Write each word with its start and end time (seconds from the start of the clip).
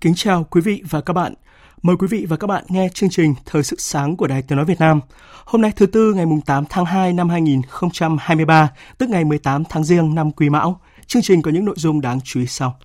Kính 0.00 0.14
chào 0.14 0.44
quý 0.44 0.60
vị 0.60 0.82
và 0.90 1.00
các 1.00 1.12
bạn. 1.12 1.34
Mời 1.82 1.96
quý 1.96 2.06
vị 2.10 2.26
và 2.28 2.36
các 2.36 2.46
bạn 2.46 2.64
nghe 2.68 2.88
chương 2.94 3.10
trình 3.10 3.34
Thời 3.46 3.62
sự 3.62 3.76
sáng 3.78 4.16
của 4.16 4.26
Đài 4.26 4.42
Tiếng 4.42 4.56
Nói 4.56 4.64
Việt 4.64 4.80
Nam. 4.80 5.00
Hôm 5.44 5.62
nay 5.62 5.72
thứ 5.76 5.86
Tư 5.86 6.12
ngày 6.14 6.26
8 6.46 6.64
tháng 6.68 6.84
2 6.84 7.12
năm 7.12 7.28
2023, 7.28 8.68
tức 8.98 9.08
ngày 9.08 9.24
18 9.24 9.64
tháng 9.64 9.84
Giêng 9.84 10.14
năm 10.14 10.32
Quý 10.32 10.48
Mão. 10.48 10.80
Chương 11.06 11.22
trình 11.22 11.42
có 11.42 11.50
những 11.50 11.64
nội 11.64 11.74
dung 11.78 12.00
đáng 12.00 12.20
chú 12.24 12.40
ý 12.40 12.46
sau. 12.46 12.78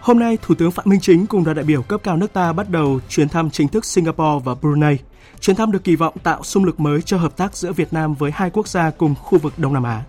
Hôm 0.00 0.18
nay, 0.18 0.38
Thủ 0.42 0.54
tướng 0.54 0.70
Phạm 0.70 0.84
Minh 0.88 1.00
Chính 1.00 1.26
cùng 1.26 1.44
đoàn 1.44 1.56
đại 1.56 1.64
biểu 1.64 1.82
cấp 1.82 2.00
cao 2.04 2.16
nước 2.16 2.32
ta 2.32 2.52
bắt 2.52 2.70
đầu 2.70 3.00
chuyến 3.08 3.28
thăm 3.28 3.50
chính 3.50 3.68
thức 3.68 3.84
Singapore 3.84 4.44
và 4.44 4.54
Brunei. 4.54 4.98
Chuyến 5.40 5.56
thăm 5.56 5.72
được 5.72 5.84
kỳ 5.84 5.96
vọng 5.96 6.14
tạo 6.22 6.42
xung 6.42 6.64
lực 6.64 6.80
mới 6.80 7.02
cho 7.02 7.18
hợp 7.18 7.36
tác 7.36 7.56
giữa 7.56 7.72
Việt 7.72 7.92
Nam 7.92 8.14
với 8.14 8.30
hai 8.34 8.50
quốc 8.50 8.68
gia 8.68 8.90
cùng 8.90 9.14
khu 9.14 9.38
vực 9.38 9.58
Đông 9.58 9.72
Nam 9.72 9.82
Á. 9.82 10.02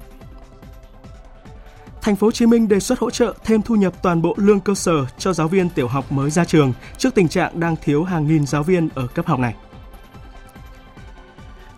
Thành 2.01 2.15
phố 2.15 2.27
Hồ 2.27 2.31
Chí 2.31 2.45
Minh 2.45 2.67
đề 2.67 2.79
xuất 2.79 2.99
hỗ 2.99 3.09
trợ 3.09 3.33
thêm 3.43 3.61
thu 3.61 3.75
nhập 3.75 3.93
toàn 4.03 4.21
bộ 4.21 4.33
lương 4.37 4.59
cơ 4.59 4.75
sở 4.75 5.05
cho 5.17 5.33
giáo 5.33 5.47
viên 5.47 5.69
tiểu 5.69 5.87
học 5.87 6.11
mới 6.11 6.31
ra 6.31 6.45
trường 6.45 6.73
trước 6.97 7.15
tình 7.15 7.27
trạng 7.27 7.59
đang 7.59 7.75
thiếu 7.83 8.03
hàng 8.03 8.27
nghìn 8.27 8.45
giáo 8.45 8.63
viên 8.63 8.89
ở 8.95 9.07
cấp 9.07 9.27
học 9.27 9.39
này. 9.39 9.55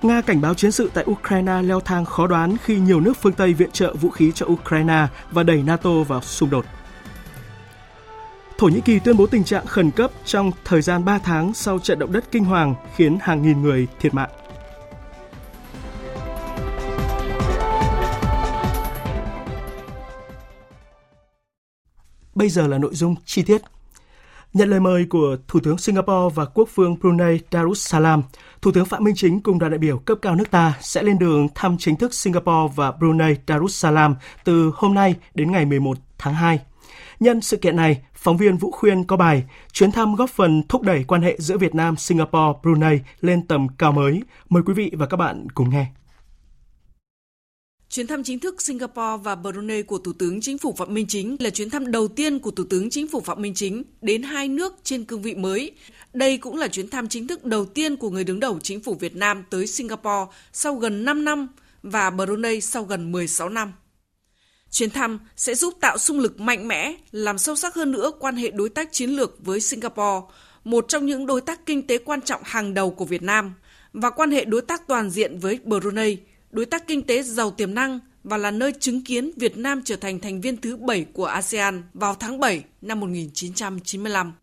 Nga 0.02 0.22
cảnh 0.22 0.42
báo 0.42 0.54
chiến 0.54 0.72
sự 0.72 0.92
tại 0.94 1.06
Ukraine 1.12 1.62
leo 1.62 1.80
thang 1.80 2.06
khó 2.06 2.28
đoán 2.28 2.58
khi 2.64 2.80
nhiều 2.80 3.00
nước 3.00 3.14
phương 3.22 3.34
Tây 3.34 3.54
viện 3.54 3.72
trợ 3.72 3.94
vũ 3.94 4.10
khí 4.10 4.32
cho 4.36 4.46
Ukraine 4.46 5.08
và 5.32 5.44
đẩy 5.44 5.64
NATO 5.64 6.04
vào 6.08 6.22
xung 6.22 6.50
đột. 6.50 6.66
Thổ 8.64 8.70
Nhĩ 8.70 8.82
Kỳ 8.82 9.00
tuyên 9.00 9.18
bố 9.18 9.28
tình 9.28 9.44
trạng 9.44 9.66
khẩn 9.66 9.92
cấp 9.92 10.12
trong 10.26 10.52
thời 10.66 10.82
gian 10.82 11.06
3 11.06 11.20
tháng 11.20 11.54
sau 11.54 11.80
trận 11.80 12.00
động 12.00 12.12
đất 12.12 12.24
kinh 12.32 12.44
hoàng 12.44 12.76
khiến 12.96 13.18
hàng 13.22 13.42
nghìn 13.42 13.62
người 13.62 13.88
thiệt 14.00 14.14
mạng. 14.14 14.30
Bây 22.36 22.50
giờ 22.50 22.68
là 22.68 22.78
nội 22.78 22.96
dung 22.96 23.16
chi 23.26 23.44
tiết. 23.44 23.62
Nhận 24.54 24.70
lời 24.70 24.80
mời 24.80 25.06
của 25.10 25.38
Thủ 25.48 25.60
tướng 25.64 25.78
Singapore 25.78 26.36
và 26.36 26.46
Quốc 26.46 26.70
vương 26.76 26.96
Brunei 27.00 27.40
Darussalam, 27.52 28.24
Thủ 28.62 28.72
tướng 28.72 28.86
Phạm 28.86 29.04
Minh 29.04 29.16
Chính 29.16 29.42
cùng 29.42 29.60
đoàn 29.60 29.72
đại 29.72 29.80
biểu 29.80 29.98
cấp 29.98 30.18
cao 30.22 30.36
nước 30.36 30.52
ta 30.52 30.74
sẽ 30.82 31.04
lên 31.04 31.20
đường 31.20 31.48
thăm 31.56 31.78
chính 31.80 31.96
thức 31.96 32.14
Singapore 32.14 32.74
và 32.76 32.92
Brunei 32.92 33.36
Darussalam 33.48 34.16
từ 34.44 34.72
hôm 34.76 34.94
nay 34.94 35.16
đến 35.34 35.52
ngày 35.52 35.66
11 35.66 35.98
tháng 36.18 36.34
2. 36.34 36.60
Nhân 37.24 37.42
sự 37.42 37.58
kiện 37.58 37.76
này, 37.76 38.02
phóng 38.14 38.38
viên 38.38 38.58
Vũ 38.58 38.72
Khuyên 38.72 39.04
có 39.04 39.18
bài 39.18 39.44
Chuyến 39.74 39.92
thăm 39.92 40.16
góp 40.16 40.30
phần 40.30 40.64
thúc 40.70 40.82
đẩy 40.82 41.04
quan 41.08 41.22
hệ 41.22 41.36
giữa 41.40 41.58
Việt 41.58 41.76
Nam, 41.76 41.98
Singapore, 41.98 42.60
Brunei 42.64 43.00
lên 43.22 43.48
tầm 43.48 43.68
cao 43.78 43.92
mới. 43.92 44.22
Mời 44.50 44.64
quý 44.66 44.74
vị 44.74 44.92
và 44.94 45.06
các 45.06 45.18
bạn 45.18 45.48
cùng 45.54 45.70
nghe. 45.70 45.86
Chuyến 47.90 48.08
thăm 48.08 48.24
chính 48.24 48.40
thức 48.40 48.62
Singapore 48.62 49.24
và 49.24 49.36
Brunei 49.36 49.84
của 49.84 49.98
Thủ 49.98 50.14
tướng 50.14 50.42
Chính 50.42 50.58
phủ 50.58 50.74
Phạm 50.78 50.94
Minh 50.94 51.06
Chính 51.08 51.36
là 51.40 51.50
chuyến 51.50 51.70
thăm 51.70 51.92
đầu 51.92 52.08
tiên 52.08 52.40
của 52.40 52.52
Thủ 52.52 52.64
tướng 52.70 52.90
Chính 52.90 53.08
phủ 53.08 53.22
Phạm 53.22 53.42
Minh 53.42 53.54
Chính 53.54 53.84
đến 54.02 54.24
hai 54.24 54.48
nước 54.48 54.76
trên 54.84 55.06
cương 55.06 55.22
vị 55.22 55.36
mới. 55.36 55.72
Đây 56.14 56.38
cũng 56.38 56.58
là 56.58 56.68
chuyến 56.68 56.90
thăm 56.90 57.08
chính 57.08 57.28
thức 57.28 57.46
đầu 57.46 57.66
tiên 57.66 57.96
của 57.96 58.10
người 58.10 58.24
đứng 58.24 58.40
đầu 58.40 58.60
Chính 58.64 58.80
phủ 58.80 58.94
Việt 58.94 59.16
Nam 59.16 59.44
tới 59.50 59.68
Singapore 59.68 60.32
sau 60.54 60.76
gần 60.76 61.06
5 61.06 61.26
năm 61.26 61.48
và 61.84 62.10
Brunei 62.10 62.62
sau 62.62 62.84
gần 62.84 63.12
16 63.12 63.50
năm. 63.50 63.74
Chuyến 64.74 64.90
thăm 64.90 65.20
sẽ 65.36 65.56
giúp 65.56 65.74
tạo 65.80 65.98
xung 65.98 66.20
lực 66.20 66.40
mạnh 66.40 66.68
mẽ, 66.68 66.96
làm 67.12 67.38
sâu 67.38 67.56
sắc 67.56 67.76
hơn 67.76 67.92
nữa 67.92 68.12
quan 68.20 68.36
hệ 68.36 68.52
đối 68.52 68.70
tác 68.70 68.92
chiến 68.92 69.10
lược 69.10 69.46
với 69.46 69.60
Singapore, 69.60 70.36
một 70.64 70.86
trong 70.88 71.06
những 71.06 71.26
đối 71.26 71.42
tác 71.42 71.66
kinh 71.66 71.88
tế 71.88 71.98
quan 71.98 72.22
trọng 72.22 72.42
hàng 72.46 72.74
đầu 72.74 72.92
của 72.92 73.06
Việt 73.06 73.24
Nam, 73.24 73.54
và 73.94 74.10
quan 74.10 74.32
hệ 74.32 74.46
đối 74.46 74.62
tác 74.62 74.88
toàn 74.88 75.10
diện 75.10 75.40
với 75.40 75.60
Brunei, 75.64 76.18
đối 76.52 76.66
tác 76.66 76.88
kinh 76.88 77.02
tế 77.02 77.24
giàu 77.24 77.52
tiềm 77.52 77.74
năng 77.74 78.00
và 78.24 78.38
là 78.38 78.52
nơi 78.52 78.74
chứng 78.80 79.04
kiến 79.04 79.32
Việt 79.36 79.58
Nam 79.58 79.82
trở 79.86 79.96
thành 79.96 80.20
thành 80.20 80.42
viên 80.42 80.58
thứ 80.58 80.78
7 80.78 81.06
của 81.14 81.26
ASEAN 81.26 81.84
vào 81.94 82.16
tháng 82.16 82.40
7 82.40 82.64
năm 82.82 83.00
1995. 83.00 84.34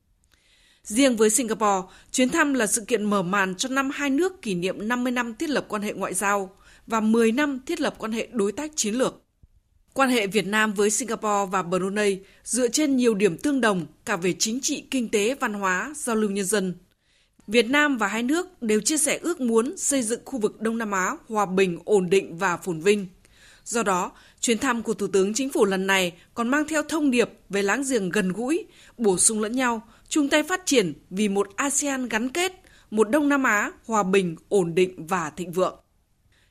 Riêng 0.84 1.16
với 1.16 1.30
Singapore, 1.30 1.88
chuyến 2.12 2.28
thăm 2.28 2.54
là 2.54 2.66
sự 2.66 2.84
kiện 2.88 3.04
mở 3.04 3.22
màn 3.22 3.54
cho 3.54 3.68
năm 3.68 3.90
hai 3.90 4.10
nước 4.10 4.42
kỷ 4.42 4.54
niệm 4.54 4.88
50 4.88 5.12
năm 5.12 5.34
thiết 5.34 5.50
lập 5.50 5.66
quan 5.68 5.82
hệ 5.82 5.92
ngoại 5.92 6.14
giao 6.14 6.56
và 6.86 7.00
10 7.00 7.32
năm 7.32 7.60
thiết 7.66 7.80
lập 7.80 7.94
quan 7.98 8.12
hệ 8.12 8.28
đối 8.32 8.52
tác 8.52 8.72
chiến 8.76 8.94
lược. 8.94 9.22
Quan 9.94 10.10
hệ 10.10 10.26
Việt 10.26 10.46
Nam 10.46 10.72
với 10.72 10.90
Singapore 10.90 11.50
và 11.50 11.62
Brunei 11.62 12.18
dựa 12.44 12.68
trên 12.68 12.96
nhiều 12.96 13.14
điểm 13.14 13.38
tương 13.38 13.60
đồng 13.60 13.86
cả 14.04 14.16
về 14.16 14.34
chính 14.38 14.60
trị, 14.60 14.84
kinh 14.90 15.08
tế, 15.08 15.34
văn 15.40 15.52
hóa, 15.52 15.92
giao 15.96 16.16
lưu 16.16 16.30
nhân 16.30 16.44
dân. 16.44 16.74
Việt 17.46 17.66
Nam 17.66 17.96
và 17.96 18.06
hai 18.06 18.22
nước 18.22 18.62
đều 18.62 18.80
chia 18.80 18.98
sẻ 18.98 19.18
ước 19.22 19.40
muốn 19.40 19.76
xây 19.76 20.02
dựng 20.02 20.20
khu 20.24 20.38
vực 20.38 20.60
Đông 20.60 20.78
Nam 20.78 20.90
Á 20.90 21.16
hòa 21.28 21.46
bình, 21.46 21.78
ổn 21.84 22.10
định 22.10 22.38
và 22.38 22.56
phồn 22.56 22.80
vinh. 22.80 23.06
Do 23.64 23.82
đó, 23.82 24.12
chuyến 24.40 24.58
thăm 24.58 24.82
của 24.82 24.94
Thủ 24.94 25.06
tướng 25.06 25.34
Chính 25.34 25.50
phủ 25.50 25.64
lần 25.64 25.86
này 25.86 26.12
còn 26.34 26.48
mang 26.48 26.68
theo 26.68 26.82
thông 26.82 27.10
điệp 27.10 27.30
về 27.48 27.62
láng 27.62 27.82
giềng 27.90 28.10
gần 28.10 28.32
gũi, 28.32 28.66
bổ 28.98 29.18
sung 29.18 29.40
lẫn 29.40 29.56
nhau, 29.56 29.82
chung 30.08 30.28
tay 30.28 30.42
phát 30.42 30.66
triển 30.66 30.92
vì 31.10 31.28
một 31.28 31.48
ASEAN 31.56 32.08
gắn 32.08 32.28
kết, 32.28 32.52
một 32.90 33.10
Đông 33.10 33.28
Nam 33.28 33.42
Á 33.42 33.72
hòa 33.86 34.02
bình, 34.02 34.36
ổn 34.48 34.74
định 34.74 35.06
và 35.06 35.30
thịnh 35.30 35.52
vượng. 35.52 35.80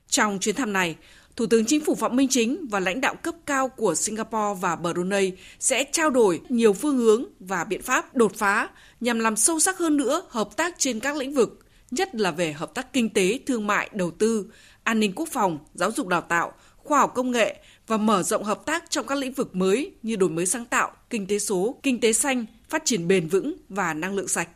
Trong 0.08 0.38
chuyến 0.38 0.54
thăm 0.54 0.72
này, 0.72 0.96
Thủ 1.36 1.46
tướng 1.46 1.64
Chính 1.64 1.84
phủ 1.84 1.94
Phạm 1.94 2.16
Minh 2.16 2.28
Chính 2.28 2.66
và 2.70 2.80
lãnh 2.80 3.00
đạo 3.00 3.14
cấp 3.14 3.34
cao 3.46 3.68
của 3.68 3.94
Singapore 3.94 4.60
và 4.60 4.76
Brunei 4.76 5.32
sẽ 5.60 5.84
trao 5.92 6.10
đổi 6.10 6.40
nhiều 6.48 6.72
phương 6.72 6.98
hướng 6.98 7.24
và 7.40 7.64
biện 7.64 7.82
pháp 7.82 8.16
đột 8.16 8.34
phá 8.36 8.68
nhằm 9.00 9.20
làm 9.20 9.36
sâu 9.36 9.60
sắc 9.60 9.78
hơn 9.78 9.96
nữa 9.96 10.22
hợp 10.28 10.56
tác 10.56 10.74
trên 10.78 11.00
các 11.00 11.16
lĩnh 11.16 11.34
vực, 11.34 11.60
nhất 11.90 12.14
là 12.14 12.30
về 12.30 12.52
hợp 12.52 12.74
tác 12.74 12.92
kinh 12.92 13.10
tế, 13.10 13.38
thương 13.46 13.66
mại, 13.66 13.90
đầu 13.92 14.10
tư, 14.10 14.46
an 14.82 15.00
ninh 15.00 15.12
quốc 15.16 15.28
phòng, 15.32 15.58
giáo 15.74 15.92
dục 15.92 16.06
đào 16.06 16.20
tạo, 16.20 16.52
khoa 16.76 16.98
học 16.98 17.12
công 17.14 17.30
nghệ 17.30 17.56
và 17.86 17.96
mở 17.96 18.22
rộng 18.22 18.44
hợp 18.44 18.66
tác 18.66 18.90
trong 18.90 19.06
các 19.06 19.18
lĩnh 19.18 19.32
vực 19.32 19.56
mới 19.56 19.92
như 20.02 20.16
đổi 20.16 20.30
mới 20.30 20.46
sáng 20.46 20.64
tạo, 20.64 20.92
kinh 21.10 21.26
tế 21.26 21.38
số, 21.38 21.80
kinh 21.82 22.00
tế 22.00 22.12
xanh, 22.12 22.46
phát 22.68 22.82
triển 22.84 23.08
bền 23.08 23.28
vững 23.28 23.54
và 23.68 23.94
năng 23.94 24.14
lượng 24.14 24.28
sạch. 24.28 24.48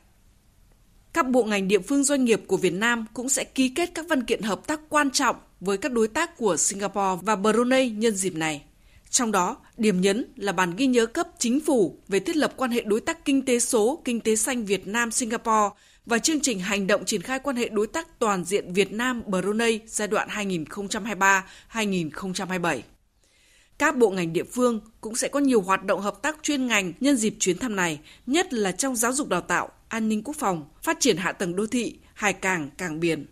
Các 1.14 1.28
bộ 1.30 1.44
ngành 1.44 1.68
địa 1.68 1.78
phương 1.78 2.04
doanh 2.04 2.24
nghiệp 2.24 2.42
của 2.46 2.56
Việt 2.56 2.72
Nam 2.72 3.04
cũng 3.14 3.28
sẽ 3.28 3.44
ký 3.44 3.68
kết 3.68 3.90
các 3.94 4.06
văn 4.08 4.22
kiện 4.22 4.42
hợp 4.42 4.66
tác 4.66 4.80
quan 4.88 5.10
trọng 5.10 5.36
với 5.60 5.78
các 5.78 5.92
đối 5.92 6.08
tác 6.08 6.36
của 6.36 6.56
Singapore 6.56 7.22
và 7.22 7.36
Brunei 7.36 7.90
nhân 7.90 8.16
dịp 8.16 8.34
này. 8.34 8.62
Trong 9.10 9.32
đó, 9.32 9.56
điểm 9.76 10.00
nhấn 10.00 10.24
là 10.36 10.52
bản 10.52 10.76
ghi 10.76 10.86
nhớ 10.86 11.06
cấp 11.06 11.28
chính 11.38 11.60
phủ 11.60 11.98
về 12.08 12.20
thiết 12.20 12.36
lập 12.36 12.52
quan 12.56 12.70
hệ 12.70 12.82
đối 12.82 13.00
tác 13.00 13.24
kinh 13.24 13.44
tế 13.44 13.58
số, 13.60 14.02
kinh 14.04 14.20
tế 14.20 14.36
xanh 14.36 14.64
Việt 14.64 14.86
Nam 14.86 15.10
Singapore 15.10 15.74
và 16.06 16.18
chương 16.18 16.40
trình 16.40 16.60
hành 16.60 16.86
động 16.86 17.04
triển 17.04 17.22
khai 17.22 17.38
quan 17.38 17.56
hệ 17.56 17.68
đối 17.68 17.86
tác 17.86 18.18
toàn 18.18 18.44
diện 18.44 18.72
Việt 18.72 18.92
Nam 18.92 19.22
Brunei 19.26 19.80
giai 19.86 20.08
đoạn 20.08 20.28
2023-2027. 21.72 22.80
Các 23.78 23.96
bộ 23.96 24.10
ngành 24.10 24.32
địa 24.32 24.44
phương 24.44 24.80
cũng 25.00 25.16
sẽ 25.16 25.28
có 25.28 25.40
nhiều 25.40 25.60
hoạt 25.60 25.84
động 25.84 26.00
hợp 26.00 26.22
tác 26.22 26.36
chuyên 26.42 26.66
ngành 26.66 26.92
nhân 27.00 27.16
dịp 27.16 27.34
chuyến 27.38 27.58
thăm 27.58 27.76
này, 27.76 28.00
nhất 28.26 28.52
là 28.52 28.72
trong 28.72 28.96
giáo 28.96 29.12
dục 29.12 29.28
đào 29.28 29.40
tạo, 29.40 29.68
an 29.94 30.08
ninh 30.08 30.22
quốc 30.24 30.36
phòng, 30.38 30.64
phát 30.82 31.00
triển 31.00 31.16
hạ 31.16 31.32
tầng 31.32 31.56
đô 31.56 31.66
thị, 31.66 31.98
hải 32.14 32.32
cảng, 32.32 32.70
cảng 32.78 33.00
biển. 33.00 33.26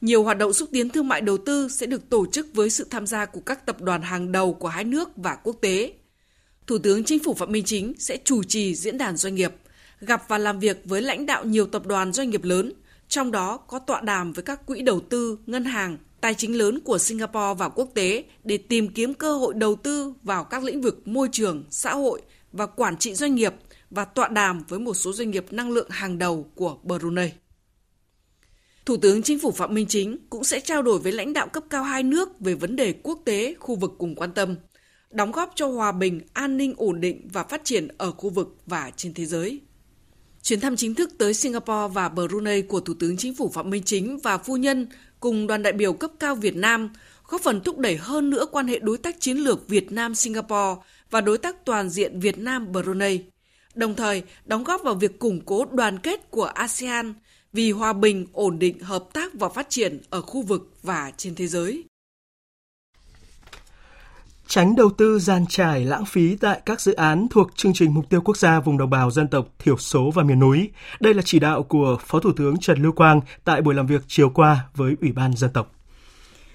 Nhiều 0.00 0.22
hoạt 0.24 0.38
động 0.38 0.52
xúc 0.52 0.68
tiến 0.72 0.88
thương 0.88 1.08
mại 1.08 1.20
đầu 1.20 1.38
tư 1.38 1.68
sẽ 1.68 1.86
được 1.86 2.10
tổ 2.10 2.26
chức 2.26 2.46
với 2.54 2.70
sự 2.70 2.86
tham 2.90 3.06
gia 3.06 3.26
của 3.26 3.40
các 3.40 3.66
tập 3.66 3.80
đoàn 3.80 4.02
hàng 4.02 4.32
đầu 4.32 4.54
của 4.54 4.68
hai 4.68 4.84
nước 4.84 5.10
và 5.16 5.34
quốc 5.34 5.56
tế. 5.60 5.92
Thủ 6.66 6.78
tướng 6.78 7.04
Chính 7.04 7.18
phủ 7.24 7.34
Phạm 7.34 7.52
Minh 7.52 7.64
Chính 7.64 7.94
sẽ 7.98 8.18
chủ 8.24 8.42
trì 8.42 8.74
diễn 8.74 8.98
đàn 8.98 9.16
doanh 9.16 9.34
nghiệp, 9.34 9.52
gặp 10.00 10.22
và 10.28 10.38
làm 10.38 10.58
việc 10.60 10.82
với 10.84 11.02
lãnh 11.02 11.26
đạo 11.26 11.44
nhiều 11.44 11.66
tập 11.66 11.86
đoàn 11.86 12.12
doanh 12.12 12.30
nghiệp 12.30 12.44
lớn, 12.44 12.72
trong 13.08 13.30
đó 13.30 13.56
có 13.56 13.78
tọa 13.78 14.00
đàm 14.00 14.32
với 14.32 14.42
các 14.42 14.66
quỹ 14.66 14.82
đầu 14.82 15.00
tư, 15.00 15.38
ngân 15.46 15.64
hàng, 15.64 15.98
tài 16.20 16.34
chính 16.34 16.58
lớn 16.58 16.80
của 16.80 16.98
Singapore 16.98 17.54
và 17.58 17.68
quốc 17.68 17.88
tế 17.94 18.24
để 18.44 18.58
tìm 18.58 18.88
kiếm 18.88 19.14
cơ 19.14 19.34
hội 19.34 19.54
đầu 19.54 19.76
tư 19.76 20.12
vào 20.22 20.44
các 20.44 20.64
lĩnh 20.64 20.80
vực 20.80 21.08
môi 21.08 21.28
trường, 21.32 21.64
xã 21.70 21.94
hội 21.94 22.22
và 22.52 22.66
quản 22.66 22.96
trị 22.96 23.14
doanh 23.14 23.34
nghiệp 23.34 23.54
và 23.94 24.04
tọa 24.04 24.28
đàm 24.28 24.62
với 24.68 24.78
một 24.78 24.94
số 24.94 25.12
doanh 25.12 25.30
nghiệp 25.30 25.46
năng 25.50 25.70
lượng 25.70 25.90
hàng 25.90 26.18
đầu 26.18 26.50
của 26.54 26.78
Brunei. 26.82 27.32
Thủ 28.86 28.96
tướng 28.96 29.22
Chính 29.22 29.38
phủ 29.38 29.50
Phạm 29.50 29.74
Minh 29.74 29.86
Chính 29.88 30.18
cũng 30.30 30.44
sẽ 30.44 30.60
trao 30.60 30.82
đổi 30.82 30.98
với 30.98 31.12
lãnh 31.12 31.32
đạo 31.32 31.48
cấp 31.48 31.64
cao 31.70 31.82
hai 31.82 32.02
nước 32.02 32.40
về 32.40 32.54
vấn 32.54 32.76
đề 32.76 32.94
quốc 33.02 33.18
tế, 33.24 33.54
khu 33.60 33.74
vực 33.76 33.92
cùng 33.98 34.14
quan 34.14 34.32
tâm, 34.32 34.56
đóng 35.10 35.32
góp 35.32 35.52
cho 35.54 35.66
hòa 35.66 35.92
bình, 35.92 36.20
an 36.32 36.56
ninh 36.56 36.74
ổn 36.76 37.00
định 37.00 37.28
và 37.32 37.44
phát 37.44 37.64
triển 37.64 37.88
ở 37.98 38.12
khu 38.12 38.30
vực 38.30 38.56
và 38.66 38.90
trên 38.96 39.14
thế 39.14 39.26
giới. 39.26 39.60
Chuyến 40.42 40.60
thăm 40.60 40.76
chính 40.76 40.94
thức 40.94 41.10
tới 41.18 41.34
Singapore 41.34 41.94
và 41.94 42.08
Brunei 42.08 42.62
của 42.62 42.80
Thủ 42.80 42.94
tướng 42.98 43.16
Chính 43.16 43.34
phủ 43.34 43.48
Phạm 43.48 43.70
Minh 43.70 43.82
Chính 43.82 44.18
và 44.18 44.38
phu 44.38 44.56
nhân 44.56 44.86
cùng 45.20 45.46
đoàn 45.46 45.62
đại 45.62 45.72
biểu 45.72 45.92
cấp 45.92 46.10
cao 46.18 46.34
Việt 46.34 46.56
Nam 46.56 46.90
góp 47.28 47.40
phần 47.40 47.60
thúc 47.60 47.78
đẩy 47.78 47.96
hơn 47.96 48.30
nữa 48.30 48.46
quan 48.52 48.66
hệ 48.66 48.78
đối 48.78 48.98
tác 48.98 49.20
chiến 49.20 49.36
lược 49.36 49.68
Việt 49.68 49.92
Nam 49.92 50.14
Singapore 50.14 50.80
và 51.10 51.20
đối 51.20 51.38
tác 51.38 51.64
toàn 51.64 51.90
diện 51.90 52.20
Việt 52.20 52.38
Nam 52.38 52.72
Brunei. 52.72 53.20
Đồng 53.74 53.94
thời, 53.94 54.22
đóng 54.44 54.64
góp 54.64 54.80
vào 54.84 54.94
việc 54.94 55.18
củng 55.18 55.40
cố 55.40 55.64
đoàn 55.72 55.98
kết 55.98 56.30
của 56.30 56.44
ASEAN 56.44 57.14
vì 57.52 57.70
hòa 57.70 57.92
bình, 57.92 58.26
ổn 58.32 58.58
định, 58.58 58.80
hợp 58.80 59.04
tác 59.12 59.34
và 59.34 59.48
phát 59.48 59.66
triển 59.70 60.00
ở 60.10 60.22
khu 60.22 60.42
vực 60.42 60.70
và 60.82 61.12
trên 61.16 61.34
thế 61.34 61.46
giới. 61.46 61.84
Tránh 64.46 64.76
đầu 64.76 64.90
tư 64.90 65.18
gian 65.18 65.44
trải 65.48 65.84
lãng 65.84 66.04
phí 66.04 66.36
tại 66.36 66.60
các 66.66 66.80
dự 66.80 66.92
án 66.92 67.26
thuộc 67.30 67.56
chương 67.56 67.72
trình 67.74 67.94
mục 67.94 68.10
tiêu 68.10 68.20
quốc 68.20 68.36
gia 68.36 68.60
vùng 68.60 68.78
đồng 68.78 68.90
bào 68.90 69.10
dân 69.10 69.28
tộc 69.28 69.48
thiểu 69.58 69.76
số 69.76 70.10
và 70.14 70.22
miền 70.22 70.40
núi. 70.40 70.70
Đây 71.00 71.14
là 71.14 71.22
chỉ 71.24 71.38
đạo 71.38 71.62
của 71.62 71.98
Phó 72.06 72.20
Thủ 72.20 72.32
tướng 72.36 72.58
Trần 72.58 72.82
Lưu 72.82 72.92
Quang 72.92 73.20
tại 73.44 73.62
buổi 73.62 73.74
làm 73.74 73.86
việc 73.86 74.02
chiều 74.06 74.30
qua 74.30 74.68
với 74.74 74.94
Ủy 75.00 75.12
ban 75.12 75.36
dân 75.36 75.50
tộc. 75.52 75.72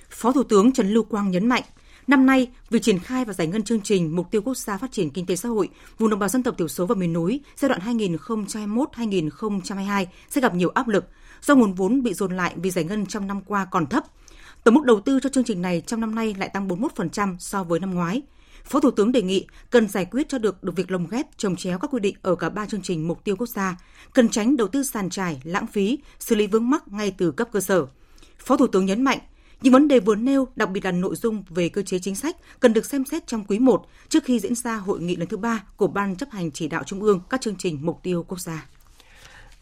Phó 0.10 0.32
Thủ 0.32 0.44
tướng 0.44 0.72
Trần 0.72 0.90
Lưu 0.90 1.04
Quang 1.04 1.32
nhấn 1.32 1.48
mạnh, 1.48 1.64
Năm 2.08 2.26
nay, 2.26 2.48
việc 2.70 2.82
triển 2.82 3.00
khai 3.00 3.26
và 3.26 3.34
giải 3.34 3.48
ngân 3.48 3.64
chương 3.64 3.82
trình 3.82 4.16
Mục 4.16 4.32
tiêu 4.32 4.42
Quốc 4.42 4.58
gia 4.58 4.78
Phát 4.78 4.92
triển 4.92 5.10
Kinh 5.10 5.26
tế 5.26 5.36
Xã 5.36 5.50
hội 5.50 5.70
vùng 5.98 6.10
đồng 6.10 6.20
bào 6.20 6.30
dân 6.30 6.44
tộc 6.44 6.58
thiểu 6.58 6.68
số 6.68 6.86
và 6.86 6.96
miền 6.96 7.14
núi 7.14 7.42
giai 7.56 7.70
đoạn 7.70 7.98
2021-2022 7.98 10.06
sẽ 10.30 10.42
gặp 10.42 10.56
nhiều 10.56 10.70
áp 10.70 10.88
lực 10.88 11.06
do 11.42 11.56
nguồn 11.56 11.74
vốn 11.74 12.04
bị 12.04 12.14
dồn 12.14 12.38
lại 12.38 12.54
vì 12.56 12.72
giải 12.72 12.86
ngân 12.86 13.06
trong 13.06 13.28
năm 13.28 13.42
qua 13.42 13.66
còn 13.66 13.88
thấp. 13.88 14.04
Tổng 14.64 14.76
mức 14.76 14.86
đầu 14.86 15.00
tư 15.00 15.20
cho 15.20 15.30
chương 15.30 15.44
trình 15.44 15.62
này 15.62 15.84
trong 15.86 16.02
năm 16.02 16.16
nay 16.16 16.36
lại 16.38 16.50
tăng 16.50 16.68
41% 16.68 17.36
so 17.40 17.64
với 17.64 17.80
năm 17.80 17.94
ngoái. 17.94 18.22
Phó 18.64 18.80
Thủ 18.80 18.92
tướng 18.92 19.12
đề 19.12 19.22
nghị 19.22 19.48
cần 19.70 19.88
giải 19.88 20.06
quyết 20.06 20.30
cho 20.30 20.38
được 20.38 20.64
được 20.64 20.76
việc 20.76 20.92
lồng 20.92 21.08
ghép 21.08 21.38
trồng 21.38 21.56
chéo 21.56 21.80
các 21.80 21.92
quy 21.92 22.00
định 22.00 22.16
ở 22.22 22.36
cả 22.36 22.50
ba 22.50 22.66
chương 22.66 22.82
trình 22.82 23.08
mục 23.08 23.24
tiêu 23.24 23.36
quốc 23.36 23.50
gia, 23.50 23.78
cần 24.14 24.30
tránh 24.30 24.58
đầu 24.58 24.68
tư 24.68 24.84
sàn 24.84 25.10
trải, 25.10 25.42
lãng 25.44 25.68
phí, 25.68 26.00
xử 26.20 26.36
lý 26.36 26.48
vướng 26.48 26.70
mắc 26.70 26.88
ngay 26.88 27.12
từ 27.18 27.32
cấp 27.32 27.50
cơ 27.52 27.60
sở. 27.60 27.86
Phó 28.40 28.58
Thủ 28.58 28.68
tướng 28.68 28.86
nhấn 28.86 29.04
mạnh, 29.04 29.20
những 29.62 29.74
vấn 29.74 29.88
đề 29.88 30.00
vừa 30.00 30.16
nêu, 30.16 30.48
đặc 30.56 30.70
biệt 30.70 30.86
là 30.86 30.92
nội 30.92 31.16
dung 31.16 31.44
về 31.50 31.70
cơ 31.70 31.82
chế 31.82 32.00
chính 32.00 32.16
sách, 32.16 32.36
cần 32.60 32.74
được 32.74 32.86
xem 32.86 33.06
xét 33.06 33.28
trong 33.28 33.44
quý 33.44 33.60
1 33.60 33.86
trước 34.10 34.24
khi 34.24 34.40
diễn 34.40 34.56
ra 34.56 34.76
hội 34.76 35.00
nghị 35.00 35.16
lần 35.16 35.28
thứ 35.28 35.38
ba 35.38 35.64
của 35.76 35.88
Ban 35.88 36.16
chấp 36.16 36.30
hành 36.32 36.52
chỉ 36.52 36.68
đạo 36.68 36.84
Trung 36.84 37.02
ương 37.02 37.20
các 37.30 37.42
chương 37.42 37.56
trình 37.56 37.80
mục 37.82 38.00
tiêu 38.04 38.26
quốc 38.28 38.40
gia. 38.40 38.66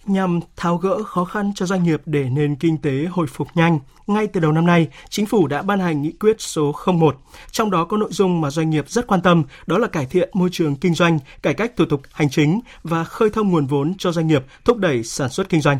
Nhằm 0.06 0.40
tháo 0.56 0.78
gỡ 0.78 1.04
khó 1.04 1.26
khăn 1.26 1.52
cho 1.56 1.66
doanh 1.66 1.84
nghiệp 1.84 2.02
để 2.06 2.30
nền 2.30 2.56
kinh 2.56 2.78
tế 2.78 3.06
hồi 3.10 3.28
phục 3.28 3.48
nhanh, 3.56 3.80
ngay 4.08 4.28
từ 4.28 4.40
đầu 4.40 4.52
năm 4.52 4.66
nay, 4.66 4.88
chính 5.10 5.26
phủ 5.26 5.48
đã 5.48 5.62
ban 5.62 5.80
hành 5.80 6.02
nghị 6.02 6.12
quyết 6.12 6.36
số 6.40 6.76
01. 6.86 7.18
Trong 7.52 7.72
đó 7.72 7.86
có 7.86 7.98
nội 7.98 8.10
dung 8.12 8.42
mà 8.42 8.50
doanh 8.50 8.70
nghiệp 8.70 8.90
rất 8.90 9.08
quan 9.08 9.22
tâm, 9.22 9.44
đó 9.68 9.78
là 9.78 9.88
cải 9.88 10.06
thiện 10.06 10.30
môi 10.34 10.50
trường 10.52 10.76
kinh 10.76 10.94
doanh, 10.94 11.20
cải 11.42 11.54
cách 11.54 11.76
thủ 11.76 11.86
tục 11.86 12.02
hành 12.12 12.30
chính 12.30 12.60
và 12.84 13.04
khơi 13.04 13.30
thông 13.30 13.50
nguồn 13.52 13.66
vốn 13.68 13.94
cho 13.98 14.12
doanh 14.12 14.28
nghiệp, 14.28 14.46
thúc 14.66 14.78
đẩy 14.78 15.04
sản 15.04 15.30
xuất 15.30 15.50
kinh 15.50 15.62
doanh. 15.62 15.78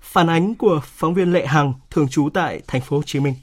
Phản 0.00 0.30
ánh 0.30 0.54
của 0.54 0.80
phóng 0.84 1.14
viên 1.14 1.32
Lệ 1.32 1.46
Hằng, 1.46 1.72
thường 1.90 2.08
trú 2.08 2.28
tại 2.34 2.62
thành 2.66 2.80
phố 2.80 2.96
Hồ 2.96 3.02
Chí 3.06 3.20
Minh. 3.20 3.34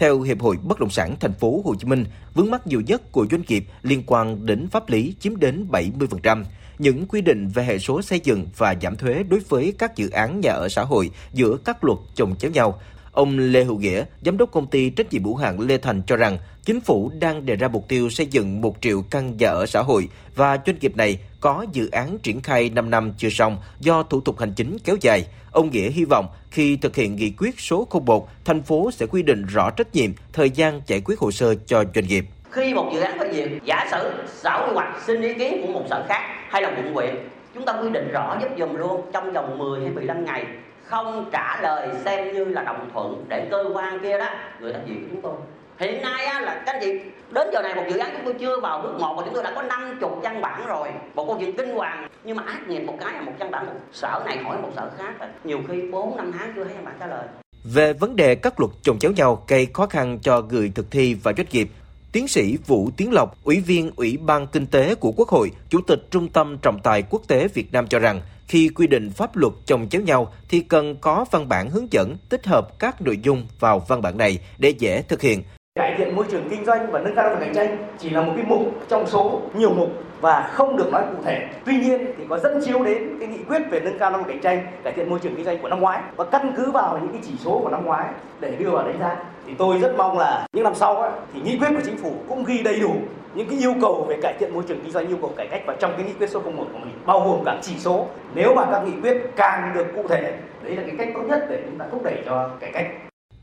Theo 0.00 0.20
Hiệp 0.20 0.40
hội 0.40 0.56
Bất 0.62 0.80
động 0.80 0.90
sản 0.90 1.16
thành 1.20 1.32
phố 1.32 1.62
Hồ 1.64 1.74
Chí 1.78 1.84
Minh, 1.84 2.04
vướng 2.34 2.50
mắc 2.50 2.66
nhiều 2.66 2.80
nhất 2.80 3.12
của 3.12 3.26
doanh 3.30 3.42
nghiệp 3.48 3.64
liên 3.82 4.02
quan 4.06 4.46
đến 4.46 4.68
pháp 4.68 4.88
lý 4.88 5.14
chiếm 5.20 5.36
đến 5.36 5.66
70%. 5.70 6.44
Những 6.78 7.06
quy 7.06 7.20
định 7.20 7.48
về 7.48 7.64
hệ 7.64 7.78
số 7.78 8.02
xây 8.02 8.20
dựng 8.20 8.46
và 8.56 8.74
giảm 8.82 8.96
thuế 8.96 9.22
đối 9.22 9.40
với 9.40 9.74
các 9.78 9.96
dự 9.96 10.10
án 10.10 10.40
nhà 10.40 10.52
ở 10.52 10.68
xã 10.68 10.84
hội 10.84 11.10
giữa 11.32 11.56
các 11.64 11.84
luật 11.84 11.98
chồng 12.14 12.36
chéo 12.38 12.50
nhau. 12.50 12.80
Ông 13.20 13.38
Lê 13.38 13.64
Hữu 13.64 13.78
Nghĩa, 13.78 14.04
giám 14.24 14.36
đốc 14.36 14.50
công 14.52 14.66
ty 14.66 14.90
trách 14.90 15.12
nhiệm 15.12 15.24
hữu 15.24 15.36
hạn 15.36 15.60
Lê 15.60 15.78
Thành 15.78 16.02
cho 16.06 16.16
rằng, 16.16 16.38
chính 16.64 16.80
phủ 16.80 17.10
đang 17.20 17.46
đề 17.46 17.56
ra 17.56 17.68
mục 17.68 17.88
tiêu 17.88 18.10
xây 18.10 18.26
dựng 18.26 18.60
1 18.60 18.76
triệu 18.80 19.02
căn 19.10 19.36
nhà 19.36 19.48
ở 19.48 19.66
xã 19.66 19.82
hội 19.82 20.08
và 20.34 20.58
doanh 20.66 20.78
nghiệp 20.80 20.96
này 20.96 21.18
có 21.40 21.66
dự 21.72 21.90
án 21.90 22.18
triển 22.18 22.40
khai 22.40 22.70
5 22.74 22.90
năm 22.90 23.12
chưa 23.18 23.28
xong 23.30 23.58
do 23.80 24.02
thủ 24.02 24.20
tục 24.20 24.38
hành 24.38 24.52
chính 24.56 24.76
kéo 24.84 24.96
dài. 25.00 25.26
Ông 25.52 25.70
Nghĩa 25.70 25.90
hy 25.90 26.04
vọng 26.04 26.26
khi 26.50 26.76
thực 26.76 26.96
hiện 26.96 27.16
nghị 27.16 27.32
quyết 27.38 27.60
số 27.60 27.88
01, 28.06 28.28
thành 28.44 28.62
phố 28.62 28.90
sẽ 28.90 29.06
quy 29.06 29.22
định 29.22 29.46
rõ 29.46 29.70
trách 29.70 29.94
nhiệm, 29.94 30.10
thời 30.32 30.50
gian 30.50 30.80
giải 30.86 31.02
quyết 31.04 31.18
hồ 31.18 31.30
sơ 31.30 31.54
cho 31.66 31.84
doanh 31.94 32.06
nghiệp. 32.06 32.24
Khi 32.50 32.74
một 32.74 32.90
dự 32.94 33.00
án 33.00 33.18
phát 33.18 33.28
duyệt, 33.32 33.48
giả 33.64 33.88
sử 33.90 34.12
sở 34.26 34.66
quy 34.66 34.74
hoạch 34.74 35.02
xin 35.06 35.22
ý 35.22 35.34
kiến 35.34 35.66
của 35.66 35.72
một 35.72 35.84
sở 35.90 36.04
khác 36.08 36.22
hay 36.50 36.62
là 36.62 36.68
quận 36.76 36.94
huyện, 36.94 37.14
chúng 37.54 37.64
ta 37.64 37.72
quy 37.82 37.90
định 37.90 38.08
rõ 38.12 38.38
giúp 38.40 38.48
dùm 38.58 38.74
luôn 38.74 39.00
trong 39.12 39.32
vòng 39.32 39.58
10 39.58 39.80
hay 39.80 39.90
15 39.90 40.24
ngày 40.24 40.44
không 40.90 41.28
trả 41.32 41.60
lời 41.62 41.88
xem 42.04 42.34
như 42.34 42.44
là 42.44 42.62
đồng 42.62 42.90
thuận 42.92 43.24
để 43.28 43.48
cơ 43.50 43.64
quan 43.74 44.00
kia 44.00 44.18
đó. 44.18 44.28
Người 44.60 44.72
ta 44.72 44.78
duyệt 44.88 44.98
chúng 45.10 45.22
tôi. 45.22 45.32
Hiện 45.78 46.02
nay 46.02 46.26
á, 46.26 46.40
là 46.40 46.62
các 46.66 46.72
anh 46.72 46.80
chị 46.80 47.00
đến 47.30 47.48
giờ 47.52 47.62
này 47.62 47.74
một 47.74 47.82
dự 47.90 47.98
án 47.98 48.10
chúng 48.12 48.24
tôi 48.24 48.34
chưa 48.40 48.60
vào 48.60 48.82
bước 48.82 48.92
một 49.00 49.14
mà 49.16 49.22
chúng 49.24 49.34
tôi 49.34 49.42
đã 49.42 49.52
có 49.54 49.62
50 49.62 50.10
văn 50.22 50.40
bản 50.40 50.66
rồi. 50.66 50.88
Một 51.14 51.26
câu 51.26 51.36
chuyện 51.40 51.56
kinh 51.56 51.74
hoàng. 51.74 52.08
Nhưng 52.24 52.36
mà 52.36 52.42
ác 52.46 52.68
nghiệp 52.68 52.80
một 52.80 52.94
cái 53.00 53.12
là 53.12 53.20
một 53.20 53.32
văn 53.38 53.50
bản. 53.50 53.66
Một 53.66 53.72
sở 53.92 54.22
này 54.26 54.38
hỏi 54.38 54.56
một 54.62 54.70
sở 54.76 54.90
khác 54.98 55.28
nhiều 55.44 55.60
khi 55.68 55.82
4 55.90 56.16
năm 56.16 56.32
tháng 56.38 56.52
chưa 56.56 56.64
thấy 56.64 56.74
văn 56.74 56.84
bản 56.84 56.94
trả 57.00 57.06
lời. 57.06 57.24
Về 57.64 57.92
vấn 57.92 58.16
đề 58.16 58.34
các 58.34 58.60
luật 58.60 58.72
chồng 58.82 58.98
chéo 58.98 59.12
nhau 59.12 59.44
gây 59.48 59.68
khó 59.72 59.86
khăn 59.86 60.18
cho 60.22 60.40
người 60.40 60.72
thực 60.74 60.90
thi 60.90 61.14
và 61.22 61.32
doanh 61.36 61.46
nghiệp, 61.50 61.68
Tiến 62.12 62.28
sĩ 62.28 62.58
Vũ 62.66 62.90
Tiến 62.96 63.12
Lộc, 63.12 63.44
Ủy 63.44 63.60
viên 63.60 63.90
Ủy 63.96 64.18
ban 64.26 64.46
Kinh 64.46 64.66
tế 64.66 64.94
của 64.94 65.12
Quốc 65.16 65.28
hội, 65.28 65.50
Chủ 65.68 65.80
tịch 65.86 66.00
Trung 66.10 66.28
tâm 66.28 66.58
Trọng 66.62 66.78
tài 66.82 67.02
Quốc 67.10 67.22
tế 67.28 67.48
Việt 67.48 67.72
Nam 67.72 67.86
cho 67.86 67.98
rằng, 67.98 68.20
khi 68.50 68.68
quy 68.68 68.86
định 68.86 69.10
pháp 69.10 69.36
luật 69.36 69.52
chồng 69.66 69.88
chéo 69.88 70.02
nhau 70.02 70.32
thì 70.48 70.60
cần 70.60 70.96
có 71.00 71.24
văn 71.30 71.48
bản 71.48 71.70
hướng 71.70 71.92
dẫn 71.92 72.16
tích 72.28 72.46
hợp 72.46 72.78
các 72.78 73.02
nội 73.02 73.18
dung 73.22 73.46
vào 73.60 73.78
văn 73.88 74.02
bản 74.02 74.18
này 74.18 74.38
để 74.58 74.70
dễ 74.78 75.02
thực 75.02 75.22
hiện. 75.22 75.42
Cải 75.74 75.94
thiện 75.98 76.16
môi 76.16 76.24
trường 76.30 76.48
kinh 76.50 76.64
doanh 76.64 76.90
và 76.90 76.98
nâng 76.98 77.14
cao 77.14 77.24
năng 77.24 77.32
lực 77.32 77.44
cạnh 77.44 77.54
tranh 77.54 77.76
chỉ 77.98 78.10
là 78.10 78.22
một 78.22 78.32
cái 78.36 78.44
mục 78.48 78.60
trong 78.88 79.06
số 79.06 79.40
nhiều 79.54 79.70
mục 79.70 79.88
và 80.20 80.50
không 80.52 80.76
được 80.76 80.92
nói 80.92 81.02
cụ 81.10 81.22
thể. 81.24 81.48
Tuy 81.64 81.76
nhiên 81.76 82.06
thì 82.18 82.24
có 82.28 82.38
dẫn 82.38 82.60
chiếu 82.64 82.84
đến 82.84 83.16
cái 83.18 83.28
nghị 83.28 83.38
quyết 83.48 83.62
về 83.70 83.80
nâng 83.80 83.98
cao 83.98 84.10
năng 84.10 84.20
lực 84.20 84.26
cạnh 84.28 84.40
tranh, 84.40 84.66
cải 84.84 84.92
thiện 84.92 85.10
môi 85.10 85.18
trường 85.18 85.36
kinh 85.36 85.44
doanh 85.44 85.58
của 85.58 85.68
năm 85.68 85.80
ngoái 85.80 86.02
và 86.16 86.24
căn 86.24 86.52
cứ 86.56 86.70
vào 86.70 86.98
những 87.02 87.12
cái 87.12 87.20
chỉ 87.24 87.32
số 87.38 87.60
của 87.62 87.68
năm 87.68 87.84
ngoái 87.84 88.06
để 88.40 88.56
đưa 88.58 88.70
vào 88.70 88.86
đánh 88.86 88.98
giá. 89.00 89.16
Thì 89.46 89.52
tôi 89.58 89.78
rất 89.78 89.94
mong 89.96 90.18
là 90.18 90.46
những 90.52 90.64
năm 90.64 90.74
sau 90.74 90.96
ấy, 90.96 91.10
thì 91.34 91.40
nghị 91.40 91.58
quyết 91.58 91.68
của 91.70 91.82
chính 91.84 91.96
phủ 91.96 92.12
cũng 92.28 92.44
ghi 92.44 92.62
đầy 92.62 92.80
đủ 92.80 92.94
những 93.34 93.48
cái 93.48 93.58
yêu 93.58 93.74
cầu 93.82 94.06
về 94.08 94.16
cải 94.22 94.34
thiện 94.38 94.54
môi 94.54 94.62
trường 94.68 94.80
kinh 94.80 94.92
doanh, 94.92 95.08
yêu 95.08 95.18
cầu 95.20 95.32
cải 95.36 95.46
cách 95.50 95.62
vào 95.66 95.76
trong 95.80 95.92
cái 95.96 96.06
nghị 96.06 96.12
quyết 96.12 96.30
số 96.30 96.40
01 96.40 96.50
của 96.72 96.78
mình 96.78 96.94
bao 97.06 97.20
gồm 97.20 97.44
cả 97.44 97.58
chỉ 97.62 97.74
số. 97.78 98.06
Nếu 98.34 98.54
mà 98.54 98.66
các 98.72 98.82
nghị 98.84 99.00
quyết 99.02 99.16
càng 99.36 99.72
được 99.74 99.86
cụ 99.96 100.08
thể, 100.08 100.34
đấy 100.62 100.76
là 100.76 100.82
cái 100.86 100.94
cách 100.98 101.08
tốt 101.14 101.22
nhất 101.28 101.46
để 101.50 101.62
chúng 101.66 101.78
ta 101.78 101.86
thúc 101.90 102.02
đẩy 102.04 102.16
cho 102.26 102.50
cải 102.60 102.70
cách. 102.72 102.86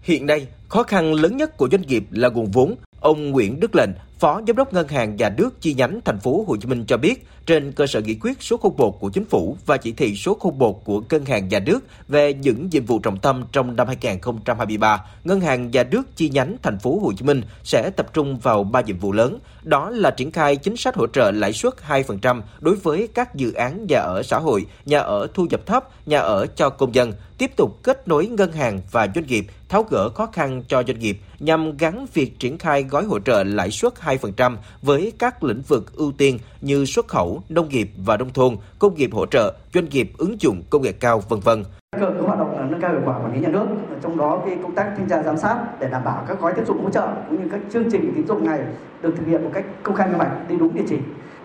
Hiện 0.02 0.26
nay, 0.26 0.48
khó 0.68 0.84
khăn 0.84 1.14
lớn 1.14 1.38
nhất 1.38 1.58
của 1.58 1.70
doanh 1.72 1.82
nghiệp 1.82 2.04
là 2.12 2.30
nguồn 2.30 2.52
vốn. 2.52 2.76
Ông 3.00 3.32
Nguyễn 3.32 3.60
Đức 3.60 3.76
Lệnh, 3.76 3.90
Phó 4.20 4.42
Giám 4.48 4.56
đốc 4.56 4.74
Ngân 4.74 4.88
hàng 4.88 5.16
Nhà 5.16 5.30
nước 5.38 5.62
chi 5.62 5.74
nhánh 5.74 6.00
thành 6.06 6.20
phố 6.20 6.46
Hồ 6.48 6.58
Chí 6.58 6.68
Minh 6.68 6.86
cho 6.88 6.98
biết, 6.98 7.28
trên 7.46 7.72
cơ 7.72 7.88
sở 7.88 8.02
nghị 8.02 8.16
quyết 8.22 8.42
số 8.42 8.58
01 8.78 9.00
của 9.00 9.10
chính 9.10 9.26
phủ 9.26 9.58
và 9.66 9.78
chỉ 9.78 9.92
thị 9.92 10.16
số 10.16 10.38
01 10.58 10.86
của 10.86 11.02
Ngân 11.10 11.26
hàng 11.26 11.48
Nhà 11.48 11.60
nước 11.60 11.80
về 12.08 12.34
những 12.34 12.70
nhiệm 12.72 12.86
vụ 12.86 13.00
trọng 13.00 13.18
tâm 13.18 13.44
trong 13.52 13.76
năm 13.76 13.88
2023, 13.88 15.06
Ngân 15.24 15.42
hàng 15.42 15.72
Nhà 15.72 15.84
nước 15.84 16.16
chi 16.16 16.30
nhánh 16.30 16.56
thành 16.64 16.80
phố 16.80 17.00
Hồ 17.00 17.14
Chí 17.18 17.26
Minh 17.26 17.42
sẽ 17.64 17.90
tập 17.96 18.14
trung 18.14 18.40
vào 18.40 18.64
ba 18.64 18.82
nhiệm 18.82 18.98
vụ 18.98 19.12
lớn, 19.12 19.40
đó 19.64 19.90
là 19.90 20.12
triển 20.12 20.32
khai 20.32 20.56
chính 20.56 20.78
sách 20.78 20.96
hỗ 20.96 21.08
trợ 21.08 21.32
lãi 21.32 21.54
suất 21.54 21.74
2% 21.88 22.42
đối 22.60 22.76
với 22.76 23.08
các 23.14 23.36
dự 23.36 23.54
án 23.54 23.86
nhà 23.88 24.00
ở 24.00 24.24
xã 24.24 24.40
hội, 24.40 24.66
nhà 24.86 25.00
ở 25.00 25.28
thu 25.34 25.46
nhập 25.50 25.66
thấp, 25.66 26.08
nhà 26.08 26.20
ở 26.20 26.46
cho 26.56 26.70
công 26.70 26.96
dân, 26.96 27.14
tiếp 27.38 27.52
tục 27.58 27.84
kết 27.84 28.08
nối 28.08 28.28
ngân 28.28 28.52
hàng 28.52 28.82
và 28.92 29.08
doanh 29.16 29.28
nghiệp, 29.28 29.46
tháo 29.70 29.84
gỡ 29.84 30.10
khó 30.10 30.26
khăn 30.26 30.57
cho 30.68 30.84
doanh 30.88 31.00
nghiệp 31.00 31.18
nhằm 31.40 31.78
gắn 31.78 32.06
việc 32.14 32.40
triển 32.40 32.58
khai 32.58 32.84
gói 32.84 33.04
hỗ 33.04 33.20
trợ 33.20 33.44
lãi 33.44 33.72
suất 33.72 33.94
2% 34.04 34.56
với 34.82 35.14
các 35.20 35.44
lĩnh 35.44 35.62
vực 35.62 35.96
ưu 35.96 36.12
tiên 36.12 36.40
như 36.62 36.86
xuất 36.86 37.08
khẩu, 37.08 37.44
nông 37.50 37.70
nghiệp 37.70 37.90
và 38.06 38.18
nông 38.18 38.34
thôn, 38.34 38.56
công 38.80 38.96
nghiệp 38.96 39.10
hỗ 39.14 39.26
trợ, 39.26 39.54
doanh 39.74 39.90
nghiệp 39.90 40.12
ứng 40.18 40.42
dụng 40.42 40.64
công 40.70 40.82
nghệ 40.82 40.92
cao, 40.92 41.20
vân 41.30 41.40
vân. 41.40 41.64
Tăng 41.92 42.02
cường 42.02 42.28
hoạt 42.28 42.40
động 42.40 42.68
nâng 42.72 42.82
cao 42.82 42.92
hiệu 42.92 43.02
quả 43.06 43.18
quản 43.18 43.34
lý 43.34 43.40
nhà 43.40 43.50
nước, 43.50 43.66
trong 44.04 44.18
đó 44.18 44.42
cái 44.46 44.58
công 44.64 44.76
tác 44.76 44.94
thanh 44.98 45.10
tra 45.10 45.24
giám 45.24 45.38
sát 45.38 45.80
để 45.80 45.90
đảm 45.92 46.04
bảo 46.04 46.26
các 46.28 46.40
gói 46.40 46.54
tín 46.56 46.66
dụng 46.66 46.84
hỗ 46.84 46.90
trợ 46.90 47.08
cũng 47.30 47.44
như 47.44 47.50
các 47.52 47.60
chương 47.74 47.92
trình 47.92 48.14
tín 48.16 48.28
dụng 48.28 48.46
này 48.46 48.60
được 49.02 49.14
thực 49.18 49.28
hiện 49.28 49.44
một 49.44 49.52
cách 49.54 49.66
công 49.84 49.96
khai 49.96 50.08
minh 50.08 50.18
bạch, 50.18 50.50
đi 50.50 50.56
đúng 50.60 50.74
địa 50.74 50.84
chỉ 50.90 50.98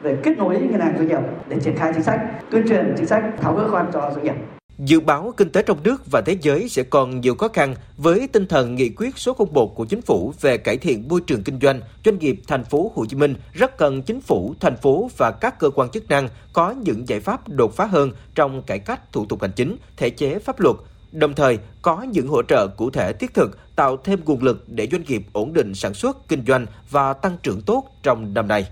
về 0.03 0.17
kết 0.23 0.39
nối 0.39 0.61
ngân 0.61 0.81
hàng 0.81 0.95
doanh 0.97 1.09
nghiệp 1.09 1.21
để 1.49 1.57
triển 1.61 1.77
khai 1.77 1.93
chính 1.95 2.03
sách, 2.03 2.21
tuyên 2.51 2.69
truyền 2.69 2.95
chính 2.97 3.07
sách 3.07 3.25
tháo 3.41 3.55
gỡ 3.55 3.69
khó 3.69 3.77
khăn 3.77 3.91
cho 3.93 4.11
doanh 4.15 4.25
nghiệp. 4.25 4.35
Dự 4.79 5.01
báo 5.01 5.35
kinh 5.37 5.51
tế 5.51 5.63
trong 5.63 5.83
nước 5.83 6.11
và 6.11 6.21
thế 6.21 6.37
giới 6.43 6.69
sẽ 6.69 6.83
còn 6.83 7.21
nhiều 7.21 7.35
khó 7.35 7.49
khăn 7.49 7.75
với 7.97 8.29
tinh 8.33 8.47
thần 8.47 8.75
nghị 8.75 8.89
quyết 8.89 9.19
số 9.19 9.37
01 9.53 9.75
của 9.75 9.85
chính 9.85 10.03
phủ 10.03 10.33
về 10.41 10.57
cải 10.59 10.77
thiện 10.77 11.09
môi 11.09 11.21
trường 11.21 11.43
kinh 11.43 11.59
doanh, 11.63 11.81
doanh 12.05 12.19
nghiệp 12.19 12.41
thành 12.47 12.65
phố 12.65 12.93
Hồ 12.95 13.07
Chí 13.07 13.17
Minh 13.17 13.35
rất 13.53 13.79
cần 13.79 14.03
chính 14.03 14.21
phủ, 14.21 14.55
thành 14.61 14.77
phố 14.77 15.11
và 15.17 15.31
các 15.31 15.59
cơ 15.59 15.71
quan 15.71 15.91
chức 15.91 16.09
năng 16.09 16.29
có 16.53 16.71
những 16.71 17.09
giải 17.09 17.21
pháp 17.21 17.49
đột 17.49 17.77
phá 17.77 17.87
hơn 17.87 18.13
trong 18.35 18.63
cải 18.63 18.79
cách 18.79 19.13
thủ 19.13 19.27
tục 19.27 19.43
hành 19.43 19.53
chính, 19.57 19.77
thể 19.97 20.11
chế 20.11 20.39
pháp 20.39 20.61
luật, 20.61 20.77
đồng 21.13 21.35
thời 21.35 21.59
có 21.83 22.03
những 22.03 22.29
hỗ 22.29 22.43
trợ 22.43 22.67
cụ 22.67 22.91
thể 22.91 23.13
thiết 23.13 23.35
thực 23.35 23.77
tạo 23.77 23.97
thêm 23.97 24.21
nguồn 24.25 24.43
lực 24.43 24.65
để 24.69 24.89
doanh 24.93 25.05
nghiệp 25.09 25.23
ổn 25.33 25.53
định 25.53 25.75
sản 25.75 25.95
xuất, 25.95 26.29
kinh 26.29 26.45
doanh 26.47 26.67
và 26.91 27.13
tăng 27.13 27.37
trưởng 27.43 27.61
tốt 27.61 27.85
trong 28.03 28.35
năm 28.35 28.49
nay 28.49 28.67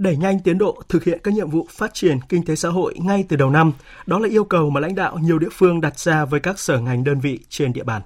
đẩy 0.00 0.16
nhanh 0.16 0.40
tiến 0.40 0.58
độ 0.58 0.82
thực 0.88 1.04
hiện 1.04 1.20
các 1.24 1.34
nhiệm 1.34 1.50
vụ 1.50 1.66
phát 1.70 1.94
triển 1.94 2.18
kinh 2.28 2.44
tế 2.44 2.56
xã 2.56 2.68
hội 2.68 2.94
ngay 2.98 3.24
từ 3.28 3.36
đầu 3.36 3.50
năm. 3.50 3.72
Đó 4.06 4.18
là 4.18 4.28
yêu 4.28 4.44
cầu 4.44 4.70
mà 4.70 4.80
lãnh 4.80 4.94
đạo 4.94 5.18
nhiều 5.18 5.38
địa 5.38 5.48
phương 5.52 5.80
đặt 5.80 5.98
ra 5.98 6.24
với 6.24 6.40
các 6.40 6.58
sở 6.58 6.80
ngành 6.80 7.04
đơn 7.04 7.20
vị 7.20 7.38
trên 7.48 7.72
địa 7.72 7.84
bàn. 7.84 8.02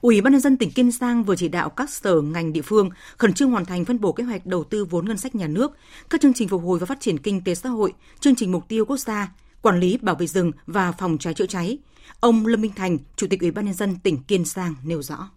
Ủy 0.00 0.20
ban 0.20 0.32
nhân 0.32 0.40
dân 0.40 0.56
tỉnh 0.56 0.70
Kiên 0.70 0.90
Giang 0.90 1.24
vừa 1.24 1.36
chỉ 1.36 1.48
đạo 1.48 1.70
các 1.70 1.90
sở 1.90 2.20
ngành 2.20 2.52
địa 2.52 2.62
phương 2.62 2.90
khẩn 3.16 3.32
trương 3.32 3.50
hoàn 3.50 3.64
thành 3.64 3.84
phân 3.84 4.00
bổ 4.00 4.12
kế 4.12 4.24
hoạch 4.24 4.46
đầu 4.46 4.64
tư 4.64 4.84
vốn 4.84 5.04
ngân 5.04 5.18
sách 5.18 5.34
nhà 5.34 5.46
nước, 5.46 5.72
các 6.10 6.20
chương 6.20 6.34
trình 6.34 6.48
phục 6.48 6.62
hồi 6.62 6.78
và 6.78 6.86
phát 6.86 7.00
triển 7.00 7.18
kinh 7.18 7.44
tế 7.44 7.54
xã 7.54 7.68
hội, 7.68 7.92
chương 8.20 8.34
trình 8.34 8.52
mục 8.52 8.68
tiêu 8.68 8.84
quốc 8.84 8.96
gia, 8.96 9.32
quản 9.62 9.80
lý 9.80 9.98
bảo 10.02 10.14
vệ 10.14 10.26
rừng 10.26 10.52
và 10.66 10.92
phòng 10.92 11.18
cháy 11.18 11.34
chữa 11.34 11.46
cháy. 11.46 11.78
Ông 12.20 12.46
Lâm 12.46 12.60
Minh 12.60 12.72
Thành, 12.76 12.98
Chủ 13.16 13.26
tịch 13.30 13.40
Ủy 13.40 13.50
ban 13.50 13.64
nhân 13.64 13.74
dân 13.74 13.96
tỉnh 14.02 14.18
Kiên 14.22 14.44
Giang 14.44 14.74
nêu 14.84 15.02
rõ. 15.02 15.30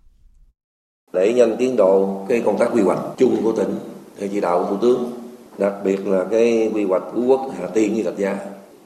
Để 1.14 1.34
nhanh 1.36 1.56
tiến 1.60 1.76
độ 1.76 2.26
cái 2.30 2.42
công 2.46 2.58
tác 2.60 2.70
quy 2.74 2.82
hoạch 2.82 3.00
chung 3.18 3.44
của 3.44 3.52
tỉnh 3.58 3.76
theo 4.20 4.30
chỉ 4.32 4.42
đạo 4.42 4.64
của 4.64 4.76
Thủ 4.76 4.82
tướng, 4.82 5.25
đặc 5.58 5.74
biệt 5.84 6.08
là 6.08 6.26
cái 6.32 6.72
quy 6.74 6.84
hoạch 6.84 7.04
Phú 7.14 7.26
Quốc 7.28 7.52
Hà 7.60 7.68
Tiên 7.68 7.94
với 7.94 8.04
Rạch 8.04 8.18
Giá. 8.18 8.38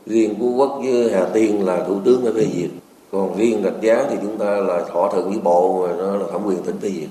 Riêng 0.05 0.35
Phú 0.39 0.53
Quốc 0.57 0.81
với 0.83 1.11
Hà 1.11 1.25
Tiên 1.33 1.65
là 1.65 1.83
Thủ 1.87 1.99
tướng 2.05 2.25
đã 2.25 2.31
phê 2.35 2.47
duyệt, 2.55 2.69
còn 3.11 3.37
riêng 3.37 3.61
Rạch 3.63 3.81
Giá 3.81 4.05
thì 4.09 4.15
chúng 4.21 4.37
ta 4.37 4.45
là 4.45 4.85
thỏa 4.91 5.11
thuận 5.11 5.29
với 5.29 5.39
bộ 5.39 5.87
mà 5.87 5.95
nó 5.97 6.17
là 6.17 6.25
thẩm 6.31 6.45
quyền 6.45 6.63
tỉnh 6.63 6.77
phê 6.77 6.89
duyệt. 6.89 7.09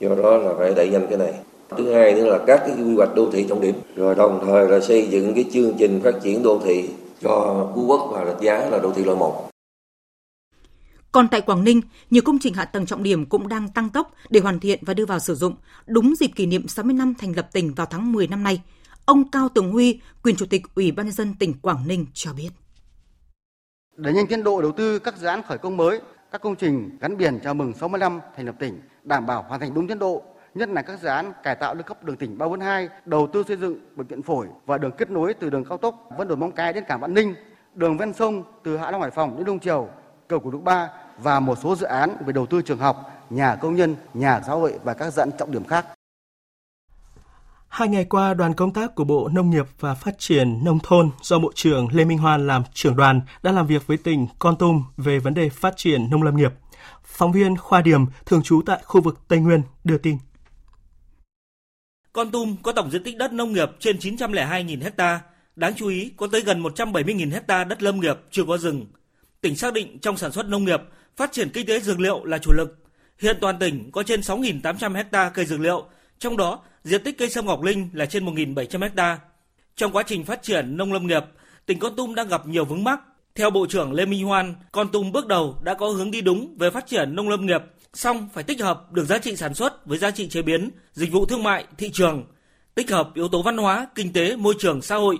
Do 0.00 0.22
đó 0.22 0.36
là 0.36 0.54
phải 0.58 0.74
đẩy 0.74 0.88
nhanh 0.88 1.06
cái 1.10 1.18
này. 1.18 1.34
Thứ 1.76 1.92
hai 1.94 2.14
nữa 2.14 2.24
là 2.24 2.38
các 2.46 2.60
cái 2.66 2.76
quy 2.76 2.94
hoạch 2.96 3.14
đô 3.14 3.30
thị 3.30 3.46
trọng 3.48 3.60
điểm, 3.60 3.74
rồi 3.96 4.14
đồng 4.14 4.40
thời 4.46 4.68
là 4.68 4.80
xây 4.80 5.06
dựng 5.06 5.34
cái 5.34 5.44
chương 5.52 5.72
trình 5.78 6.00
phát 6.04 6.14
triển 6.22 6.42
đô 6.42 6.60
thị 6.64 6.88
cho 7.22 7.66
Phú 7.74 7.84
Quốc 7.86 8.10
và 8.12 8.24
Rạch 8.24 8.40
Giá 8.40 8.68
là 8.70 8.78
đô 8.78 8.92
thị 8.92 9.04
loại 9.04 9.18
một 9.18 9.50
Còn 11.12 11.28
tại 11.28 11.40
Quảng 11.40 11.64
Ninh, 11.64 11.80
nhiều 12.10 12.22
công 12.24 12.38
trình 12.38 12.54
hạ 12.54 12.64
tầng 12.64 12.86
trọng 12.86 13.02
điểm 13.02 13.26
cũng 13.26 13.48
đang 13.48 13.68
tăng 13.68 13.88
tốc 13.88 14.12
để 14.30 14.40
hoàn 14.40 14.60
thiện 14.60 14.78
và 14.82 14.94
đưa 14.94 15.06
vào 15.06 15.18
sử 15.18 15.34
dụng 15.34 15.54
đúng 15.86 16.14
dịp 16.20 16.30
kỷ 16.36 16.46
niệm 16.46 16.68
60 16.68 16.94
năm 16.94 17.14
thành 17.18 17.32
lập 17.36 17.48
tỉnh 17.52 17.74
vào 17.74 17.86
tháng 17.90 18.12
10 18.12 18.26
năm 18.26 18.42
nay. 18.42 18.60
Ông 19.06 19.30
Cao 19.30 19.48
Tường 19.48 19.72
Huy, 19.72 20.00
quyền 20.22 20.36
chủ 20.36 20.46
tịch 20.46 20.62
Ủy 20.74 20.92
ban 20.92 21.06
nhân 21.06 21.12
dân 21.12 21.34
tỉnh 21.38 21.54
Quảng 21.62 21.88
Ninh 21.88 22.06
cho 22.14 22.32
biết. 22.32 22.50
Để 23.96 24.12
nhanh 24.12 24.26
tiến 24.26 24.44
độ 24.44 24.62
đầu 24.62 24.72
tư 24.72 24.98
các 24.98 25.16
dự 25.16 25.26
án 25.26 25.42
khởi 25.42 25.58
công 25.58 25.76
mới, 25.76 26.00
các 26.32 26.40
công 26.40 26.56
trình 26.56 26.98
gắn 27.00 27.16
biển 27.16 27.40
chào 27.44 27.54
mừng 27.54 27.72
60 27.72 27.98
năm 27.98 28.20
thành 28.36 28.46
lập 28.46 28.54
tỉnh 28.58 28.80
đảm 29.02 29.26
bảo 29.26 29.42
hoàn 29.48 29.60
thành 29.60 29.74
đúng 29.74 29.88
tiến 29.88 29.98
độ, 29.98 30.22
nhất 30.54 30.68
là 30.68 30.82
các 30.82 31.00
dự 31.00 31.08
án 31.08 31.32
cải 31.42 31.54
tạo 31.54 31.74
nâng 31.74 31.86
cấp 31.86 32.04
đường 32.04 32.16
tỉnh 32.16 32.38
342, 32.38 32.88
đầu 33.04 33.28
tư 33.32 33.42
xây 33.48 33.56
dựng 33.56 33.78
bệnh 33.96 34.06
viện 34.06 34.22
phổi 34.22 34.46
và 34.66 34.78
đường 34.78 34.92
kết 34.98 35.10
nối 35.10 35.34
từ 35.34 35.50
đường 35.50 35.64
cao 35.64 35.78
tốc 35.78 36.08
Vân 36.18 36.28
Đồn 36.28 36.40
Móng 36.40 36.52
Cái 36.52 36.72
đến 36.72 36.84
cảng 36.88 37.00
Vạn 37.00 37.14
Ninh, 37.14 37.34
đường 37.74 37.98
ven 37.98 38.12
sông 38.12 38.44
từ 38.62 38.76
Hạ 38.76 38.90
Long 38.90 39.00
Hải 39.00 39.10
Phòng 39.10 39.36
đến 39.36 39.44
Đông 39.44 39.60
Triều, 39.60 39.88
cầu 40.28 40.40
Cổ 40.40 40.50
Đức 40.50 40.60
Ba 40.64 40.88
và 41.18 41.40
một 41.40 41.58
số 41.62 41.76
dự 41.76 41.86
án 41.86 42.16
về 42.26 42.32
đầu 42.32 42.46
tư 42.46 42.62
trường 42.62 42.78
học, 42.78 43.26
nhà 43.30 43.56
công 43.56 43.76
nhân, 43.76 43.96
nhà 44.14 44.40
xã 44.46 44.52
hội 44.52 44.78
và 44.84 44.94
các 44.94 45.10
dự 45.10 45.22
án 45.22 45.30
trọng 45.38 45.52
điểm 45.52 45.64
khác. 45.64 45.86
Hai 47.74 47.88
ngày 47.88 48.04
qua, 48.04 48.34
đoàn 48.34 48.54
công 48.54 48.72
tác 48.72 48.94
của 48.94 49.04
Bộ 49.04 49.28
Nông 49.28 49.50
nghiệp 49.50 49.66
và 49.80 49.94
Phát 49.94 50.18
triển 50.18 50.64
Nông 50.64 50.78
thôn 50.82 51.10
do 51.22 51.38
Bộ 51.38 51.52
trưởng 51.54 51.88
Lê 51.92 52.04
Minh 52.04 52.18
Hoan 52.18 52.46
làm 52.46 52.62
trưởng 52.74 52.96
đoàn 52.96 53.20
đã 53.42 53.52
làm 53.52 53.66
việc 53.66 53.86
với 53.86 53.96
tỉnh 53.96 54.26
Con 54.38 54.56
Tum 54.58 54.84
về 54.96 55.18
vấn 55.18 55.34
đề 55.34 55.48
phát 55.48 55.76
triển 55.76 56.10
nông 56.10 56.22
lâm 56.22 56.36
nghiệp. 56.36 56.52
Phóng 57.04 57.32
viên 57.32 57.56
Khoa 57.56 57.82
Điểm, 57.82 58.06
thường 58.26 58.42
trú 58.42 58.62
tại 58.66 58.80
khu 58.84 59.00
vực 59.00 59.20
Tây 59.28 59.38
Nguyên, 59.38 59.62
đưa 59.84 59.98
tin. 59.98 60.16
Con 62.12 62.30
Tum 62.30 62.56
có 62.62 62.72
tổng 62.72 62.90
diện 62.90 63.02
tích 63.02 63.16
đất 63.16 63.32
nông 63.32 63.52
nghiệp 63.52 63.70
trên 63.78 63.96
902.000 63.96 64.90
ha. 64.98 65.20
Đáng 65.56 65.74
chú 65.76 65.88
ý, 65.88 66.12
có 66.16 66.26
tới 66.32 66.40
gần 66.40 66.62
170.000 66.62 67.40
ha 67.48 67.64
đất 67.64 67.82
lâm 67.82 68.00
nghiệp 68.00 68.16
chưa 68.30 68.44
có 68.44 68.58
rừng. 68.58 68.86
Tỉnh 69.40 69.56
xác 69.56 69.72
định 69.72 69.98
trong 69.98 70.16
sản 70.16 70.32
xuất 70.32 70.46
nông 70.46 70.64
nghiệp, 70.64 70.80
phát 71.16 71.32
triển 71.32 71.50
kinh 71.50 71.66
tế 71.66 71.80
dược 71.80 72.00
liệu 72.00 72.24
là 72.24 72.38
chủ 72.38 72.52
lực. 72.52 72.78
Hiện 73.18 73.38
toàn 73.40 73.58
tỉnh 73.58 73.90
có 73.92 74.02
trên 74.02 74.20
6.800 74.20 75.04
ha 75.12 75.28
cây 75.28 75.46
dược 75.46 75.60
liệu, 75.60 75.84
trong 76.18 76.36
đó 76.36 76.62
diện 76.84 77.02
tích 77.04 77.18
cây 77.18 77.30
sâm 77.30 77.46
ngọc 77.46 77.62
linh 77.62 77.88
là 77.92 78.06
trên 78.06 78.26
1.700 78.26 78.90
ha. 78.96 79.18
Trong 79.76 79.92
quá 79.92 80.02
trình 80.06 80.24
phát 80.24 80.42
triển 80.42 80.76
nông 80.76 80.92
lâm 80.92 81.06
nghiệp, 81.06 81.24
tỉnh 81.66 81.78
Con 81.78 81.96
Tum 81.96 82.14
đang 82.14 82.28
gặp 82.28 82.46
nhiều 82.46 82.64
vướng 82.64 82.84
mắc. 82.84 83.00
Theo 83.34 83.50
Bộ 83.50 83.66
trưởng 83.66 83.92
Lê 83.92 84.06
Minh 84.06 84.24
Hoan, 84.24 84.54
Con 84.72 84.88
Tum 84.92 85.12
bước 85.12 85.26
đầu 85.26 85.56
đã 85.62 85.74
có 85.74 85.88
hướng 85.88 86.10
đi 86.10 86.20
đúng 86.20 86.56
về 86.58 86.70
phát 86.70 86.86
triển 86.86 87.16
nông 87.16 87.28
lâm 87.28 87.46
nghiệp, 87.46 87.62
song 87.94 88.28
phải 88.34 88.44
tích 88.44 88.60
hợp 88.60 88.92
được 88.92 89.04
giá 89.04 89.18
trị 89.18 89.36
sản 89.36 89.54
xuất 89.54 89.86
với 89.86 89.98
giá 89.98 90.10
trị 90.10 90.28
chế 90.28 90.42
biến, 90.42 90.70
dịch 90.92 91.12
vụ 91.12 91.26
thương 91.26 91.42
mại, 91.42 91.64
thị 91.78 91.90
trường, 91.92 92.24
tích 92.74 92.90
hợp 92.90 93.10
yếu 93.14 93.28
tố 93.28 93.42
văn 93.42 93.56
hóa, 93.56 93.88
kinh 93.94 94.12
tế, 94.12 94.36
môi 94.36 94.54
trường, 94.58 94.82
xã 94.82 94.96
hội. 94.96 95.18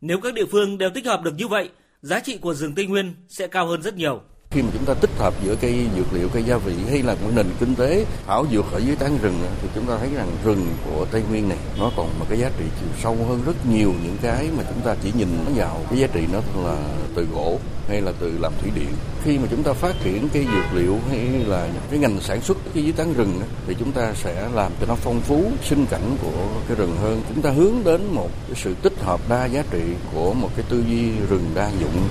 Nếu 0.00 0.20
các 0.20 0.34
địa 0.34 0.46
phương 0.46 0.78
đều 0.78 0.90
tích 0.90 1.06
hợp 1.06 1.22
được 1.22 1.34
như 1.36 1.48
vậy, 1.48 1.70
giá 2.02 2.20
trị 2.20 2.38
của 2.38 2.54
rừng 2.54 2.74
Tây 2.74 2.86
Nguyên 2.86 3.14
sẽ 3.28 3.46
cao 3.46 3.66
hơn 3.66 3.82
rất 3.82 3.96
nhiều 3.96 4.22
khi 4.52 4.62
mà 4.62 4.68
chúng 4.72 4.84
ta 4.84 4.94
tích 4.94 5.10
hợp 5.18 5.34
giữa 5.44 5.56
cây 5.56 5.86
dược 5.96 6.12
liệu 6.12 6.28
cây 6.28 6.42
gia 6.42 6.56
vị 6.56 6.74
hay 6.90 7.02
là 7.02 7.14
một 7.14 7.30
nền 7.34 7.46
kinh 7.60 7.74
tế, 7.74 8.06
thảo 8.26 8.46
dược 8.52 8.72
ở 8.72 8.78
dưới 8.78 8.96
tán 8.96 9.18
rừng 9.22 9.38
thì 9.62 9.68
chúng 9.74 9.86
ta 9.86 9.96
thấy 9.98 10.08
rằng 10.14 10.28
rừng 10.44 10.66
của 10.84 11.06
tây 11.10 11.22
nguyên 11.30 11.48
này, 11.48 11.58
nó 11.78 11.90
còn 11.96 12.18
một 12.18 12.26
cái 12.28 12.38
giá 12.38 12.50
trị 12.58 12.64
chiều 12.80 12.88
sâu 13.02 13.16
hơn 13.28 13.42
rất 13.46 13.66
nhiều 13.66 13.92
những 14.04 14.16
cái 14.22 14.48
mà 14.56 14.64
chúng 14.68 14.80
ta 14.80 14.94
chỉ 15.02 15.12
nhìn 15.18 15.28
vào. 15.54 15.80
Cái 15.90 15.98
giá 15.98 16.06
trị 16.06 16.20
nó 16.32 16.40
là 16.64 16.76
từ 17.14 17.26
gỗ 17.34 17.58
hay 17.88 18.00
là 18.00 18.12
từ 18.20 18.38
làm 18.40 18.52
thủy 18.60 18.70
điện. 18.74 18.92
Khi 19.24 19.38
mà 19.38 19.44
chúng 19.50 19.62
ta 19.62 19.72
phát 19.72 19.94
triển 20.04 20.28
cây 20.32 20.46
dược 20.54 20.80
liệu 20.80 20.98
hay 21.10 21.26
là 21.46 21.68
cái 21.90 21.98
ngành 21.98 22.20
sản 22.20 22.40
xuất 22.40 22.56
cái 22.74 22.84
dưới 22.84 22.92
tán 22.92 23.14
rừng 23.14 23.40
thì 23.66 23.76
chúng 23.78 23.92
ta 23.92 24.12
sẽ 24.14 24.48
làm 24.54 24.72
cho 24.80 24.86
nó 24.86 24.94
phong 24.94 25.20
phú, 25.20 25.44
sinh 25.64 25.86
cảnh 25.86 26.16
của 26.22 26.46
cái 26.68 26.76
rừng 26.76 26.96
hơn. 27.02 27.22
Chúng 27.28 27.42
ta 27.42 27.50
hướng 27.50 27.74
đến 27.84 28.06
một 28.14 28.30
cái 28.46 28.56
sự 28.64 28.74
tích 28.82 29.00
hợp 29.02 29.20
đa 29.28 29.44
giá 29.44 29.62
trị 29.70 29.82
của 30.14 30.34
một 30.34 30.48
cái 30.56 30.64
tư 30.68 30.84
duy 30.88 31.10
rừng 31.30 31.50
đa 31.54 31.70
dụng 31.80 32.08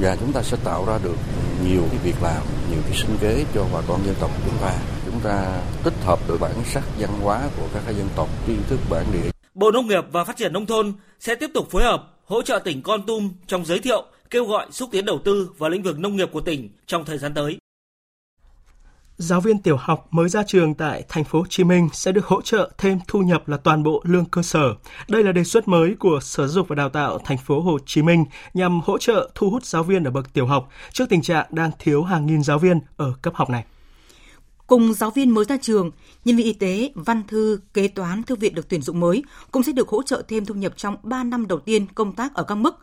và 0.00 0.16
chúng 0.20 0.32
ta 0.32 0.42
sẽ 0.42 0.56
tạo 0.64 0.84
ra 0.86 0.98
được 1.04 1.16
nhiều 1.64 1.82
cái 1.90 1.98
việc 2.04 2.22
làm, 2.22 2.42
nhiều 2.70 2.80
cái 2.84 2.98
sinh 2.98 3.16
kế 3.20 3.44
cho 3.54 3.66
bà 3.72 3.80
con 3.88 4.04
dân 4.06 4.14
tộc 4.20 4.30
chúng 4.44 4.58
ta. 4.60 4.74
Chúng 5.06 5.20
ta 5.20 5.62
tích 5.84 5.94
hợp 6.04 6.28
được 6.28 6.36
bản 6.40 6.52
sắc 6.64 6.84
văn 6.98 7.10
hóa 7.20 7.48
của 7.56 7.68
các 7.74 7.92
dân 7.92 8.08
tộc, 8.16 8.28
tri 8.46 8.52
thức 8.68 8.80
bản 8.90 9.06
địa. 9.12 9.30
Bộ 9.54 9.70
Nông 9.70 9.86
nghiệp 9.86 10.04
và 10.12 10.24
Phát 10.24 10.36
triển 10.36 10.52
Nông 10.52 10.66
thôn 10.66 10.92
sẽ 11.20 11.34
tiếp 11.34 11.50
tục 11.54 11.70
phối 11.70 11.82
hợp 11.82 12.12
hỗ 12.24 12.42
trợ 12.42 12.58
tỉnh 12.58 12.82
Con 12.82 13.06
Tum 13.06 13.32
trong 13.46 13.64
giới 13.64 13.78
thiệu, 13.78 14.04
kêu 14.30 14.44
gọi 14.44 14.66
xúc 14.70 14.88
tiến 14.92 15.04
đầu 15.04 15.18
tư 15.24 15.50
vào 15.58 15.70
lĩnh 15.70 15.82
vực 15.82 15.98
nông 15.98 16.16
nghiệp 16.16 16.28
của 16.32 16.40
tỉnh 16.40 16.68
trong 16.86 17.04
thời 17.04 17.18
gian 17.18 17.34
tới. 17.34 17.58
Giáo 19.18 19.40
viên 19.40 19.58
tiểu 19.58 19.76
học 19.80 20.06
mới 20.10 20.28
ra 20.28 20.42
trường 20.46 20.74
tại 20.74 21.04
thành 21.08 21.24
phố 21.24 21.38
Hồ 21.38 21.44
Chí 21.48 21.64
Minh 21.64 21.88
sẽ 21.92 22.12
được 22.12 22.26
hỗ 22.26 22.42
trợ 22.42 22.70
thêm 22.78 22.98
thu 23.08 23.20
nhập 23.20 23.48
là 23.48 23.56
toàn 23.56 23.82
bộ 23.82 24.02
lương 24.04 24.24
cơ 24.24 24.42
sở. 24.42 24.74
Đây 25.08 25.24
là 25.24 25.32
đề 25.32 25.44
xuất 25.44 25.68
mới 25.68 25.94
của 25.98 26.18
Sở 26.22 26.46
Giáo 26.46 26.54
dục 26.54 26.68
và 26.68 26.76
Đào 26.76 26.88
tạo 26.88 27.18
thành 27.24 27.38
phố 27.38 27.60
Hồ 27.60 27.78
Chí 27.86 28.02
Minh 28.02 28.24
nhằm 28.54 28.80
hỗ 28.84 28.98
trợ 28.98 29.30
thu 29.34 29.50
hút 29.50 29.64
giáo 29.64 29.82
viên 29.82 30.04
ở 30.04 30.10
bậc 30.10 30.32
tiểu 30.32 30.46
học 30.46 30.68
trước 30.92 31.08
tình 31.08 31.22
trạng 31.22 31.46
đang 31.50 31.70
thiếu 31.78 32.02
hàng 32.02 32.26
nghìn 32.26 32.42
giáo 32.42 32.58
viên 32.58 32.80
ở 32.96 33.12
cấp 33.22 33.34
học 33.36 33.50
này. 33.50 33.64
Cùng 34.66 34.94
giáo 34.94 35.10
viên 35.10 35.30
mới 35.30 35.44
ra 35.44 35.56
trường, 35.62 35.90
nhân 36.24 36.36
viên 36.36 36.46
y 36.46 36.52
tế, 36.52 36.90
văn 36.94 37.22
thư, 37.28 37.60
kế 37.74 37.88
toán, 37.88 38.22
thư 38.22 38.36
viện 38.36 38.54
được 38.54 38.68
tuyển 38.68 38.82
dụng 38.82 39.00
mới 39.00 39.24
cũng 39.50 39.62
sẽ 39.62 39.72
được 39.72 39.88
hỗ 39.88 40.02
trợ 40.02 40.22
thêm 40.28 40.44
thu 40.44 40.54
nhập 40.54 40.72
trong 40.76 40.96
3 41.02 41.24
năm 41.24 41.46
đầu 41.46 41.58
tiên 41.58 41.86
công 41.94 42.12
tác 42.12 42.34
ở 42.34 42.42
các 42.42 42.54
mức 42.54 42.74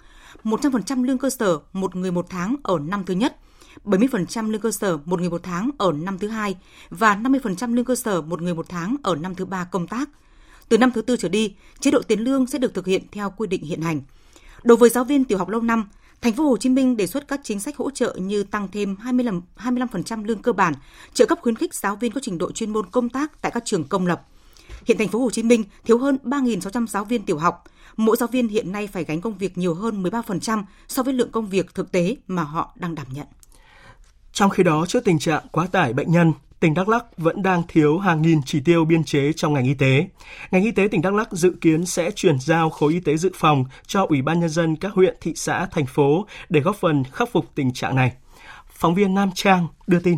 100% 0.43 1.03
lương 1.03 1.17
cơ 1.17 1.29
sở 1.29 1.59
một 1.73 1.95
người 1.95 2.11
một 2.11 2.25
tháng 2.29 2.55
ở 2.63 2.79
năm 2.79 3.03
thứ 3.05 3.13
nhất– 3.13 3.35
70% 3.85 4.49
lương 4.49 4.61
cơ 4.61 4.71
sở 4.71 4.97
một 5.05 5.19
người 5.19 5.29
một 5.29 5.43
tháng 5.43 5.69
ở 5.77 5.91
năm 5.91 6.19
thứ 6.19 6.27
hai 6.27 6.55
và 6.89 7.15
50% 7.15 7.73
lương 7.75 7.85
cơ 7.85 7.95
sở 7.95 8.21
một 8.21 8.41
người 8.41 8.53
một 8.53 8.65
tháng 8.69 8.95
ở 9.03 9.15
năm 9.15 9.35
thứ 9.35 9.45
ba 9.45 9.63
công 9.63 9.87
tác. 9.87 10.09
Từ 10.69 10.77
năm 10.77 10.91
thứ 10.91 11.01
tư 11.01 11.17
trở 11.17 11.29
đi, 11.29 11.55
chế 11.79 11.91
độ 11.91 12.01
tiền 12.01 12.19
lương 12.19 12.47
sẽ 12.47 12.59
được 12.59 12.73
thực 12.73 12.85
hiện 12.85 13.03
theo 13.11 13.33
quy 13.37 13.47
định 13.47 13.63
hiện 13.63 13.81
hành. 13.81 14.01
Đối 14.63 14.77
với 14.77 14.89
giáo 14.89 15.03
viên 15.03 15.25
tiểu 15.25 15.37
học 15.37 15.49
lâu 15.49 15.61
năm, 15.61 15.89
Thành 16.23 16.33
phố 16.33 16.43
Hồ 16.43 16.57
Chí 16.57 16.69
Minh 16.69 16.97
đề 16.97 17.07
xuất 17.07 17.27
các 17.27 17.39
chính 17.43 17.59
sách 17.59 17.77
hỗ 17.77 17.91
trợ 17.91 18.15
như 18.19 18.43
tăng 18.43 18.67
thêm 18.71 18.95
25%, 19.03 19.41
25% 19.57 20.25
lương 20.25 20.41
cơ 20.41 20.53
bản, 20.53 20.73
trợ 21.13 21.25
cấp 21.25 21.39
khuyến 21.41 21.55
khích 21.55 21.73
giáo 21.73 21.95
viên 21.95 22.11
có 22.11 22.21
trình 22.23 22.37
độ 22.37 22.51
chuyên 22.51 22.73
môn 22.73 22.89
công 22.89 23.09
tác 23.09 23.41
tại 23.41 23.51
các 23.51 23.65
trường 23.65 23.83
công 23.83 24.07
lập. 24.07 24.21
Hiện 24.85 24.97
thành 24.97 25.07
phố 25.07 25.19
Hồ 25.19 25.29
Chí 25.29 25.43
Minh 25.43 25.63
thiếu 25.85 25.97
hơn 25.97 26.17
3.600 26.23 26.87
giáo 26.87 27.05
viên 27.05 27.23
tiểu 27.23 27.37
học. 27.37 27.63
Mỗi 27.97 28.17
giáo 28.17 28.27
viên 28.27 28.47
hiện 28.47 28.71
nay 28.71 28.87
phải 28.87 29.03
gánh 29.03 29.21
công 29.21 29.37
việc 29.37 29.57
nhiều 29.57 29.73
hơn 29.73 30.03
13% 30.03 30.63
so 30.87 31.03
với 31.03 31.13
lượng 31.13 31.31
công 31.31 31.49
việc 31.49 31.75
thực 31.75 31.91
tế 31.91 32.15
mà 32.27 32.43
họ 32.43 32.73
đang 32.75 32.95
đảm 32.95 33.07
nhận. 33.13 33.27
Trong 34.33 34.49
khi 34.49 34.63
đó, 34.63 34.85
trước 34.87 35.05
tình 35.05 35.19
trạng 35.19 35.43
quá 35.51 35.67
tải 35.71 35.93
bệnh 35.93 36.11
nhân, 36.11 36.33
tỉnh 36.59 36.73
Đắk 36.73 36.89
Lắk 36.89 37.05
vẫn 37.17 37.43
đang 37.43 37.63
thiếu 37.67 37.97
hàng 37.97 38.21
nghìn 38.21 38.41
chỉ 38.45 38.61
tiêu 38.65 38.85
biên 38.85 39.03
chế 39.03 39.33
trong 39.33 39.53
ngành 39.53 39.65
y 39.65 39.73
tế. 39.73 40.07
Ngành 40.51 40.63
y 40.63 40.71
tế 40.71 40.87
tỉnh 40.91 41.01
Đắk 41.01 41.13
Lắk 41.13 41.31
dự 41.31 41.53
kiến 41.61 41.85
sẽ 41.85 42.11
chuyển 42.11 42.39
giao 42.39 42.69
khối 42.69 42.93
y 42.93 42.99
tế 42.99 43.17
dự 43.17 43.31
phòng 43.35 43.65
cho 43.87 44.05
Ủy 44.09 44.21
ban 44.21 44.39
nhân 44.39 44.49
dân 44.49 44.75
các 44.75 44.93
huyện, 44.93 45.17
thị 45.21 45.33
xã, 45.35 45.65
thành 45.71 45.85
phố 45.85 46.25
để 46.49 46.59
góp 46.59 46.75
phần 46.75 47.03
khắc 47.11 47.29
phục 47.31 47.45
tình 47.55 47.73
trạng 47.73 47.95
này. 47.95 48.13
Phóng 48.67 48.95
viên 48.95 49.13
Nam 49.13 49.31
Trang 49.35 49.67
đưa 49.87 49.99
tin. 49.99 50.17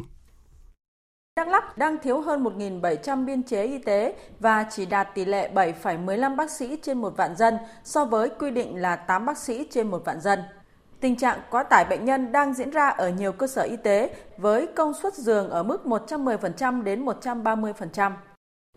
Đắk 1.38 1.48
Lắk 1.48 1.78
đang 1.78 1.98
thiếu 2.04 2.22
hơn 2.22 2.44
1.700 2.44 3.26
biên 3.26 3.44
chế 3.44 3.68
y 3.68 3.78
tế 3.78 4.16
và 4.40 4.66
chỉ 4.72 4.86
đạt 4.86 5.16
tỷ 5.16 5.26
lệ 5.26 5.52
7,15 5.54 6.36
bác 6.36 6.52
sĩ 6.52 6.78
trên 6.84 7.02
một 7.02 7.18
vạn 7.18 7.36
dân 7.36 7.58
so 7.84 8.06
với 8.06 8.30
quy 8.40 8.52
định 8.52 8.76
là 8.76 8.96
8 8.96 9.26
bác 9.26 9.38
sĩ 9.38 9.68
trên 9.72 9.92
một 9.92 10.02
vạn 10.06 10.22
dân. 10.22 10.40
Tình 11.00 11.16
trạng 11.16 11.40
quá 11.50 11.64
tải 11.64 11.86
bệnh 11.86 12.06
nhân 12.06 12.32
đang 12.32 12.54
diễn 12.54 12.70
ra 12.70 12.90
ở 12.90 13.10
nhiều 13.10 13.32
cơ 13.32 13.48
sở 13.48 13.62
y 13.62 13.78
tế 13.78 14.16
với 14.38 14.68
công 14.68 14.94
suất 14.94 15.14
giường 15.14 15.50
ở 15.50 15.64
mức 15.64 15.82
110% 15.86 16.84
đến 16.84 17.06
130%. 17.06 18.12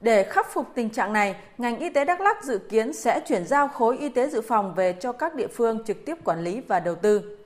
Để 0.00 0.24
khắc 0.24 0.52
phục 0.52 0.66
tình 0.74 0.90
trạng 0.90 1.12
này, 1.12 1.36
ngành 1.58 1.78
y 1.78 1.90
tế 1.90 2.04
Đắk 2.04 2.20
Lắk 2.20 2.44
dự 2.44 2.58
kiến 2.58 2.92
sẽ 2.92 3.20
chuyển 3.20 3.46
giao 3.46 3.68
khối 3.68 3.98
y 3.98 4.08
tế 4.08 4.28
dự 4.28 4.40
phòng 4.40 4.74
về 4.74 4.92
cho 5.00 5.12
các 5.12 5.34
địa 5.34 5.46
phương 5.46 5.84
trực 5.84 6.04
tiếp 6.06 6.14
quản 6.24 6.40
lý 6.40 6.60
và 6.60 6.80
đầu 6.80 6.94
tư. 6.94 7.38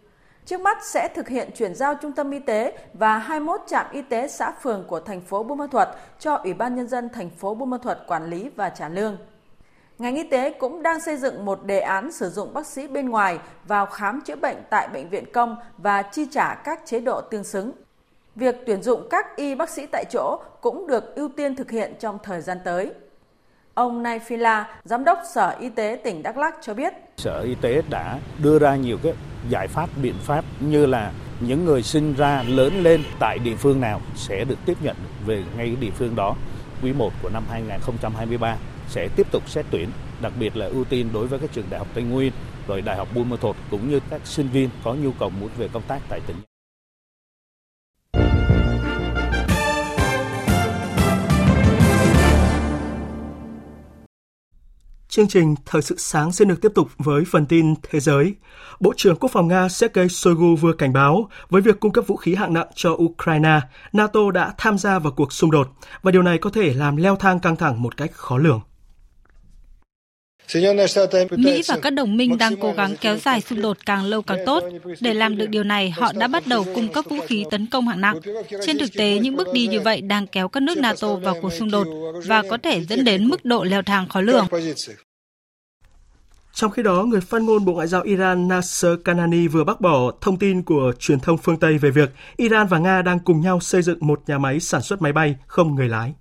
Trước 0.47 0.61
mắt 0.61 0.79
sẽ 0.85 1.09
thực 1.15 1.29
hiện 1.29 1.51
chuyển 1.55 1.75
giao 1.75 1.95
trung 1.95 2.13
tâm 2.13 2.31
y 2.31 2.39
tế 2.39 2.79
và 2.95 3.19
21 3.19 3.61
trạm 3.67 3.87
y 3.93 4.03
tế 4.03 4.29
xã 4.29 4.51
phường 4.63 4.85
của 4.89 5.01
thành 5.01 5.21
phố 5.21 5.43
Buôn 5.43 5.59
Ma 5.59 5.67
Thuột 5.67 5.89
cho 6.19 6.35
Ủy 6.35 6.55
ban 6.55 6.77
nhân 6.77 6.89
dân 6.89 7.09
thành 7.09 7.31
phố 7.31 7.55
Buôn 7.55 7.71
Ma 7.71 7.79
Thuột 7.83 7.97
quản 8.07 8.31
lý 8.31 8.51
và 8.57 8.69
trả 8.69 8.89
lương. 8.89 9.17
Ngành 10.03 10.17
y 10.17 10.23
tế 10.23 10.51
cũng 10.51 10.83
đang 10.83 11.01
xây 11.01 11.17
dựng 11.17 11.45
một 11.45 11.65
đề 11.65 11.81
án 11.81 12.13
sử 12.13 12.31
dụng 12.31 12.55
bác 12.55 12.67
sĩ 12.67 12.89
bên 12.89 13.09
ngoài 13.09 13.39
vào 13.67 13.87
khám 13.87 14.21
chữa 14.21 14.37
bệnh 14.37 14.57
tại 14.71 14.89
bệnh 14.93 15.09
viện 15.09 15.25
công 15.33 15.57
và 15.79 16.03
chi 16.03 16.27
trả 16.33 16.55
các 16.55 16.81
chế 16.87 17.01
độ 17.01 17.21
tương 17.21 17.45
xứng. 17.45 17.73
Việc 18.35 18.57
tuyển 18.67 18.83
dụng 18.83 19.07
các 19.11 19.37
y 19.37 19.55
bác 19.55 19.71
sĩ 19.71 19.87
tại 19.93 20.05
chỗ 20.13 20.41
cũng 20.61 20.87
được 20.87 21.15
ưu 21.15 21.29
tiên 21.37 21.57
thực 21.57 21.71
hiện 21.71 21.95
trong 22.01 22.19
thời 22.23 22.41
gian 22.41 22.59
tới. 22.65 22.93
Ông 23.75 24.03
Nay 24.03 24.19
Phila, 24.19 24.81
Giám 24.85 25.05
đốc 25.05 25.19
Sở 25.35 25.57
Y 25.61 25.69
tế 25.69 26.01
tỉnh 26.05 26.23
Đắk 26.23 26.39
Lắk 26.39 26.55
cho 26.61 26.75
biết. 26.75 26.93
Sở 27.17 27.41
Y 27.41 27.55
tế 27.55 27.83
đã 27.91 28.19
đưa 28.43 28.59
ra 28.59 28.77
nhiều 28.77 28.99
cái 29.03 29.13
giải 29.49 29.69
pháp, 29.69 29.89
biện 30.03 30.17
pháp 30.23 30.45
như 30.61 30.87
là 30.87 31.13
những 31.41 31.65
người 31.65 31.83
sinh 31.83 32.15
ra 32.15 32.45
lớn 32.49 32.73
lên 32.83 33.03
tại 33.21 33.39
địa 33.39 33.57
phương 33.57 33.81
nào 33.81 34.01
sẽ 34.17 34.45
được 34.45 34.59
tiếp 34.67 34.77
nhận 34.83 34.97
về 35.27 35.43
ngay 35.57 35.77
địa 35.81 35.91
phương 35.91 36.17
đó. 36.17 36.35
Quý 36.83 36.93
1 36.93 37.13
của 37.23 37.29
năm 37.29 37.45
2023 37.51 38.57
sẽ 38.93 39.09
tiếp 39.17 39.27
tục 39.31 39.49
xét 39.49 39.67
tuyển, 39.71 39.91
đặc 40.23 40.33
biệt 40.41 40.57
là 40.57 40.67
ưu 40.67 40.85
tiên 40.85 41.09
đối 41.13 41.27
với 41.27 41.39
các 41.39 41.51
trường 41.53 41.67
đại 41.71 41.79
học 41.79 41.89
Tây 41.95 42.05
Nguyên, 42.05 42.33
rồi 42.67 42.83
đại 42.83 42.97
học 42.97 43.09
Buôn 43.15 43.31
Ma 43.31 43.37
Thuột 43.41 43.57
cũng 43.71 43.91
như 43.91 44.01
các 44.11 44.21
sinh 44.25 44.49
viên 44.49 44.69
có 44.85 44.95
nhu 44.95 45.13
cầu 45.19 45.31
muốn 45.31 45.51
về 45.59 45.69
công 45.73 45.83
tác 45.83 46.01
tại 46.09 46.21
tỉnh. 46.27 46.37
Chương 55.09 55.29
trình 55.29 55.55
Thời 55.67 55.83
sự 55.83 55.95
sáng 55.99 56.33
sẽ 56.33 56.45
được 56.45 56.61
tiếp 56.63 56.73
tục 56.75 56.89
với 56.99 57.25
phần 57.31 57.47
tin 57.47 57.75
thế 57.83 58.01
giới. 58.01 58.35
Bộ 58.81 58.93
trưởng 58.97 59.17
Quốc 59.17 59.31
phòng 59.33 59.49
Nga 59.49 59.69
Sergei 59.69 60.09
Shoigu 60.09 60.57
vừa 60.57 60.73
cảnh 60.73 60.93
báo 60.93 61.29
với 61.49 61.63
việc 61.63 61.81
cung 61.81 61.93
cấp 61.93 62.05
vũ 62.07 62.17
khí 62.17 62.35
hạng 62.35 62.53
nặng 62.53 62.67
cho 62.75 62.91
Ukraine, 62.91 63.61
NATO 63.93 64.31
đã 64.31 64.55
tham 64.59 64.79
gia 64.79 64.99
vào 64.99 65.13
cuộc 65.17 65.33
xung 65.33 65.51
đột 65.51 65.69
và 66.03 66.11
điều 66.11 66.23
này 66.23 66.39
có 66.39 66.51
thể 66.51 66.75
làm 66.75 66.97
leo 66.97 67.17
thang 67.17 67.41
căng 67.41 67.57
thẳng 67.57 67.83
một 67.83 67.97
cách 67.97 68.13
khó 68.13 68.39
lường. 68.39 68.61
Mỹ 71.37 71.63
và 71.69 71.79
các 71.83 71.91
đồng 71.91 72.17
minh 72.17 72.39
đang 72.39 72.57
cố 72.57 72.73
gắng 72.73 72.97
kéo 73.01 73.17
dài 73.17 73.41
xung 73.41 73.63
đột 73.63 73.77
càng 73.87 74.05
lâu 74.05 74.23
càng 74.23 74.39
tốt. 74.47 74.65
Để 75.01 75.15
làm 75.15 75.37
được 75.37 75.47
điều 75.47 75.65
này, 75.65 75.91
họ 75.91 76.13
đã 76.13 76.29
bắt 76.29 76.47
đầu 76.47 76.65
cung 76.75 76.93
cấp 76.93 77.05
vũ 77.09 77.17
khí 77.27 77.45
tấn 77.51 77.67
công 77.67 77.89
hạng 77.89 78.01
nặng. 78.01 78.21
Trên 78.67 78.79
thực 78.79 78.91
tế, 78.95 79.19
những 79.19 79.37
bước 79.37 79.49
đi 79.53 79.67
như 79.67 79.81
vậy 79.81 80.01
đang 80.01 80.27
kéo 80.27 80.49
các 80.49 80.63
nước 80.63 80.79
NATO 80.79 81.15
vào 81.15 81.37
cuộc 81.43 81.53
xung 81.53 81.71
đột 81.71 81.87
và 82.27 82.43
có 82.51 82.59
thể 82.63 82.85
dẫn 82.85 83.05
đến 83.05 83.29
mức 83.29 83.45
độ 83.45 83.65
leo 83.65 83.83
thang 83.83 84.09
khó 84.09 84.21
lường. 84.21 84.47
Trong 86.55 86.71
khi 86.71 86.83
đó, 86.83 87.03
người 87.03 87.21
phát 87.21 87.43
ngôn 87.43 87.65
Bộ 87.65 87.73
Ngoại 87.73 87.87
giao 87.87 88.03
Iran 88.03 88.49
Nasser 88.49 88.93
Kanani 89.05 89.49
vừa 89.49 89.65
bác 89.65 89.81
bỏ 89.81 90.13
thông 90.21 90.39
tin 90.39 90.63
của 90.63 90.93
truyền 90.99 91.21
thông 91.21 91.39
phương 91.39 91.57
Tây 91.57 91.79
về 91.79 91.91
việc 91.91 92.11
Iran 92.37 92.67
và 92.67 92.79
Nga 92.79 93.03
đang 93.03 93.19
cùng 93.19 93.41
nhau 93.41 93.61
xây 93.61 93.83
dựng 93.83 93.99
một 94.01 94.21
nhà 94.27 94.39
máy 94.39 94.61
sản 94.61 94.83
xuất 94.83 95.03
máy 95.03 95.13
bay 95.13 95.37
không 95.47 95.75
người 95.75 95.89
lái. 95.89 96.13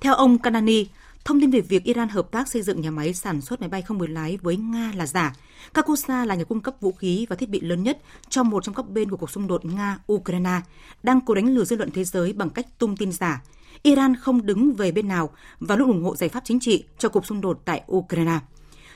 Theo 0.00 0.14
ông 0.14 0.38
Kanani, 0.38 0.86
Thông 1.28 1.40
tin 1.40 1.50
về 1.50 1.60
việc 1.60 1.84
Iran 1.84 2.08
hợp 2.08 2.30
tác 2.30 2.48
xây 2.48 2.62
dựng 2.62 2.80
nhà 2.80 2.90
máy 2.90 3.14
sản 3.14 3.40
xuất 3.40 3.60
máy 3.60 3.68
bay 3.68 3.82
không 3.82 3.98
người 3.98 4.08
lái 4.08 4.38
với 4.42 4.56
Nga 4.56 4.92
là 4.96 5.06
giả. 5.06 5.34
Kakusa 5.74 6.24
là 6.24 6.34
nhà 6.34 6.44
cung 6.44 6.60
cấp 6.60 6.74
vũ 6.80 6.92
khí 6.92 7.26
và 7.28 7.36
thiết 7.36 7.48
bị 7.48 7.60
lớn 7.60 7.82
nhất 7.82 7.98
cho 8.28 8.42
một 8.42 8.64
trong 8.64 8.74
các 8.74 8.88
bên 8.88 9.10
của 9.10 9.16
cuộc 9.16 9.30
xung 9.30 9.46
đột 9.46 9.64
Nga-Ukraine, 9.64 10.60
đang 11.02 11.20
cố 11.20 11.34
đánh 11.34 11.54
lừa 11.54 11.64
dư 11.64 11.76
luận 11.76 11.90
thế 11.90 12.04
giới 12.04 12.32
bằng 12.32 12.50
cách 12.50 12.66
tung 12.78 12.96
tin 12.96 13.12
giả. 13.12 13.42
Iran 13.82 14.16
không 14.16 14.46
đứng 14.46 14.72
về 14.72 14.92
bên 14.92 15.08
nào 15.08 15.30
và 15.60 15.76
luôn 15.76 15.88
ủng 15.88 16.04
hộ 16.04 16.16
giải 16.16 16.28
pháp 16.28 16.42
chính 16.44 16.60
trị 16.60 16.84
cho 16.98 17.08
cuộc 17.08 17.26
xung 17.26 17.40
đột 17.40 17.62
tại 17.64 17.82
Ukraine. 17.92 18.38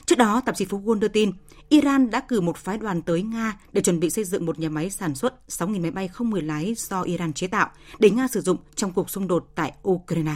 Trước 0.07 0.19
đó, 0.19 0.41
tạp 0.41 0.57
chí 0.57 0.65
Phú 0.65 0.83
Quân 0.85 1.01
đưa 1.01 1.09
tin, 1.09 1.33
Iran 1.69 2.11
đã 2.11 2.21
cử 2.21 2.41
một 2.41 2.57
phái 2.57 2.79
đoàn 2.79 3.03
tới 3.03 3.23
Nga 3.23 3.59
để 3.73 3.83
chuẩn 3.83 4.01
bị 4.01 4.11
xây 4.11 4.25
dựng 4.25 4.47
một 4.47 4.59
nhà 4.59 4.69
máy 4.69 4.91
sản 4.91 5.15
xuất 5.15 5.35
6.000 5.49 5.83
máy 5.83 5.91
bay 5.91 6.09
không 6.09 6.31
người 6.31 6.43
lái 6.43 6.75
do 6.77 7.03
Iran 7.03 7.33
chế 7.33 7.47
tạo 7.47 7.71
để 7.99 8.11
Nga 8.11 8.29
sử 8.29 8.41
dụng 8.41 8.57
trong 8.75 8.93
cuộc 8.93 9.11
xung 9.11 9.29
đột 9.29 9.49
tại 9.55 9.73
Ukraine. 9.89 10.35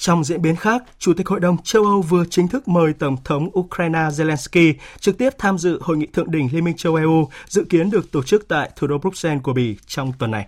Trong 0.00 0.24
diễn 0.24 0.42
biến 0.42 0.56
khác, 0.56 0.82
Chủ 0.98 1.14
tịch 1.14 1.28
Hội 1.28 1.40
đồng 1.40 1.56
châu 1.62 1.84
Âu 1.84 2.02
vừa 2.02 2.24
chính 2.30 2.48
thức 2.48 2.68
mời 2.68 2.92
Tổng 2.92 3.16
thống 3.24 3.58
Ukraine 3.58 3.98
Zelensky 3.98 4.74
trực 5.00 5.18
tiếp 5.18 5.30
tham 5.38 5.58
dự 5.58 5.78
hội 5.82 5.96
nghị 5.96 6.06
thượng 6.06 6.30
đỉnh 6.30 6.48
Liên 6.52 6.64
minh 6.64 6.76
châu 6.76 6.94
EU 6.94 7.28
dự 7.48 7.64
kiến 7.64 7.90
được 7.90 8.10
tổ 8.10 8.22
chức 8.22 8.48
tại 8.48 8.70
thủ 8.76 8.86
đô 8.86 8.98
Bruxelles 8.98 9.42
của 9.42 9.52
Bỉ 9.52 9.76
trong 9.86 10.12
tuần 10.18 10.30
này. 10.30 10.46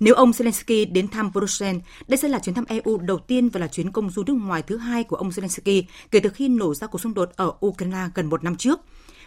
Nếu 0.00 0.14
ông 0.14 0.30
Zelensky 0.30 0.92
đến 0.92 1.08
thăm 1.08 1.30
Bruxelles, 1.32 1.82
đây 2.08 2.18
sẽ 2.18 2.28
là 2.28 2.38
chuyến 2.38 2.54
thăm 2.54 2.64
EU 2.68 2.98
đầu 2.98 3.18
tiên 3.18 3.48
và 3.48 3.60
là 3.60 3.66
chuyến 3.66 3.92
công 3.92 4.10
du 4.10 4.22
nước 4.26 4.34
ngoài 4.34 4.62
thứ 4.62 4.76
hai 4.76 5.04
của 5.04 5.16
ông 5.16 5.28
Zelensky 5.28 5.82
kể 6.10 6.20
từ 6.20 6.30
khi 6.30 6.48
nổ 6.48 6.74
ra 6.74 6.86
cuộc 6.86 7.00
xung 7.00 7.14
đột 7.14 7.30
ở 7.36 7.52
Ukraine 7.66 8.08
gần 8.14 8.26
một 8.26 8.44
năm 8.44 8.56
trước. 8.56 8.80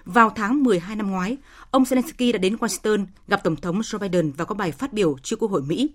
Vào 0.06 0.30
tháng 0.36 0.63
12 0.63 0.96
năm 0.96 1.12
ngoái, 1.12 1.38
ông 1.72 1.84
Zelensky 1.84 2.32
đã 2.32 2.38
đến 2.38 2.56
Washington 2.56 3.06
gặp 3.28 3.44
Tổng 3.44 3.56
thống 3.56 3.82
Joe 3.82 4.00
Biden 4.00 4.32
và 4.32 4.46
có 4.46 4.56
bài 4.56 4.72
phát 4.72 4.94
biểu 4.94 5.18
trước 5.24 5.39
Quốc 5.39 5.52
hội 5.52 5.62
Mỹ. 5.62 5.89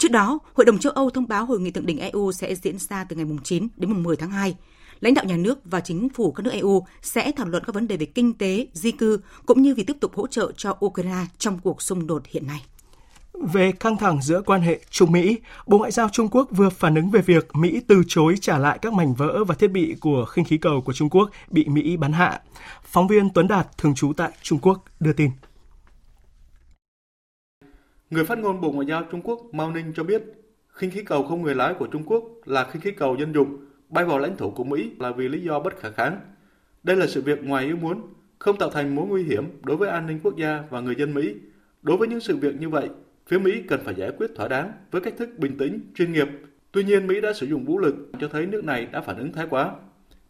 Trước 0.00 0.10
đó, 0.10 0.38
Hội 0.54 0.64
đồng 0.64 0.78
châu 0.78 0.92
Âu 0.92 1.10
thông 1.10 1.28
báo 1.28 1.44
hội 1.44 1.60
nghị 1.60 1.70
thượng 1.70 1.86
đỉnh 1.86 1.98
EU 1.98 2.32
sẽ 2.32 2.54
diễn 2.54 2.78
ra 2.78 3.04
từ 3.04 3.16
ngày 3.16 3.26
9 3.44 3.68
đến 3.76 4.02
10 4.02 4.16
tháng 4.16 4.30
2. 4.30 4.54
Lãnh 5.00 5.14
đạo 5.14 5.24
nhà 5.24 5.36
nước 5.36 5.58
và 5.64 5.80
chính 5.80 6.08
phủ 6.08 6.32
các 6.32 6.42
nước 6.42 6.50
EU 6.52 6.86
sẽ 7.02 7.32
thảo 7.32 7.46
luận 7.46 7.64
các 7.66 7.74
vấn 7.74 7.88
đề 7.88 7.96
về 7.96 8.06
kinh 8.06 8.34
tế, 8.34 8.66
di 8.72 8.92
cư 8.92 9.20
cũng 9.46 9.62
như 9.62 9.74
việc 9.74 9.86
tiếp 9.86 9.96
tục 10.00 10.14
hỗ 10.14 10.26
trợ 10.26 10.52
cho 10.56 10.76
Ukraine 10.84 11.24
trong 11.38 11.58
cuộc 11.58 11.82
xung 11.82 12.06
đột 12.06 12.22
hiện 12.26 12.46
nay. 12.46 12.62
Về 13.52 13.72
căng 13.72 13.96
thẳng 13.96 14.22
giữa 14.22 14.42
quan 14.46 14.60
hệ 14.60 14.80
Trung 14.90 15.12
Mỹ, 15.12 15.38
Bộ 15.66 15.78
Ngoại 15.78 15.90
giao 15.90 16.08
Trung 16.08 16.28
Quốc 16.28 16.48
vừa 16.50 16.70
phản 16.70 16.94
ứng 16.94 17.10
về 17.10 17.20
việc 17.20 17.56
Mỹ 17.56 17.80
từ 17.88 18.02
chối 18.08 18.34
trả 18.40 18.58
lại 18.58 18.78
các 18.82 18.92
mảnh 18.92 19.14
vỡ 19.14 19.44
và 19.44 19.54
thiết 19.54 19.68
bị 19.68 19.96
của 20.00 20.24
khinh 20.24 20.44
khí 20.44 20.58
cầu 20.58 20.82
của 20.84 20.92
Trung 20.92 21.10
Quốc 21.10 21.30
bị 21.50 21.64
Mỹ 21.64 21.96
bắn 21.96 22.12
hạ. 22.12 22.40
Phóng 22.84 23.08
viên 23.08 23.30
Tuấn 23.30 23.48
Đạt 23.48 23.78
thường 23.78 23.94
trú 23.94 24.12
tại 24.16 24.30
Trung 24.42 24.58
Quốc 24.62 24.84
đưa 25.00 25.12
tin. 25.12 25.30
Người 28.10 28.24
phát 28.24 28.38
ngôn 28.38 28.60
Bộ 28.60 28.72
Ngoại 28.72 28.86
giao 28.86 29.02
Trung 29.10 29.20
Quốc 29.24 29.40
Mao 29.52 29.72
Ninh 29.72 29.92
cho 29.96 30.04
biết, 30.04 30.22
khinh 30.68 30.90
khí 30.90 31.02
cầu 31.02 31.22
không 31.22 31.42
người 31.42 31.54
lái 31.54 31.74
của 31.74 31.86
Trung 31.86 32.02
Quốc 32.06 32.24
là 32.44 32.64
khinh 32.64 32.82
khí 32.82 32.90
cầu 32.90 33.16
dân 33.16 33.34
dụng 33.34 33.64
bay 33.88 34.04
vào 34.04 34.18
lãnh 34.18 34.36
thổ 34.36 34.50
của 34.50 34.64
Mỹ 34.64 34.90
là 34.98 35.10
vì 35.12 35.28
lý 35.28 35.40
do 35.40 35.60
bất 35.60 35.80
khả 35.80 35.90
kháng. 35.90 36.20
Đây 36.82 36.96
là 36.96 37.06
sự 37.06 37.22
việc 37.22 37.44
ngoài 37.44 37.64
ý 37.64 37.72
muốn, 37.72 38.02
không 38.38 38.58
tạo 38.58 38.70
thành 38.70 38.94
mối 38.94 39.06
nguy 39.06 39.22
hiểm 39.22 39.44
đối 39.62 39.76
với 39.76 39.88
an 39.88 40.06
ninh 40.06 40.20
quốc 40.22 40.36
gia 40.36 40.64
và 40.70 40.80
người 40.80 40.94
dân 40.94 41.14
Mỹ. 41.14 41.34
Đối 41.82 41.96
với 41.96 42.08
những 42.08 42.20
sự 42.20 42.36
việc 42.36 42.60
như 42.60 42.68
vậy, 42.68 42.88
phía 43.26 43.38
Mỹ 43.38 43.62
cần 43.68 43.80
phải 43.84 43.94
giải 43.94 44.10
quyết 44.18 44.30
thỏa 44.36 44.48
đáng 44.48 44.72
với 44.90 45.00
cách 45.00 45.14
thức 45.18 45.28
bình 45.38 45.58
tĩnh, 45.58 45.80
chuyên 45.94 46.12
nghiệp. 46.12 46.28
Tuy 46.72 46.84
nhiên, 46.84 47.06
Mỹ 47.06 47.20
đã 47.20 47.32
sử 47.32 47.46
dụng 47.46 47.64
vũ 47.64 47.78
lực 47.78 47.94
cho 48.20 48.28
thấy 48.28 48.46
nước 48.46 48.64
này 48.64 48.86
đã 48.92 49.00
phản 49.00 49.18
ứng 49.18 49.32
thái 49.32 49.46
quá. 49.50 49.72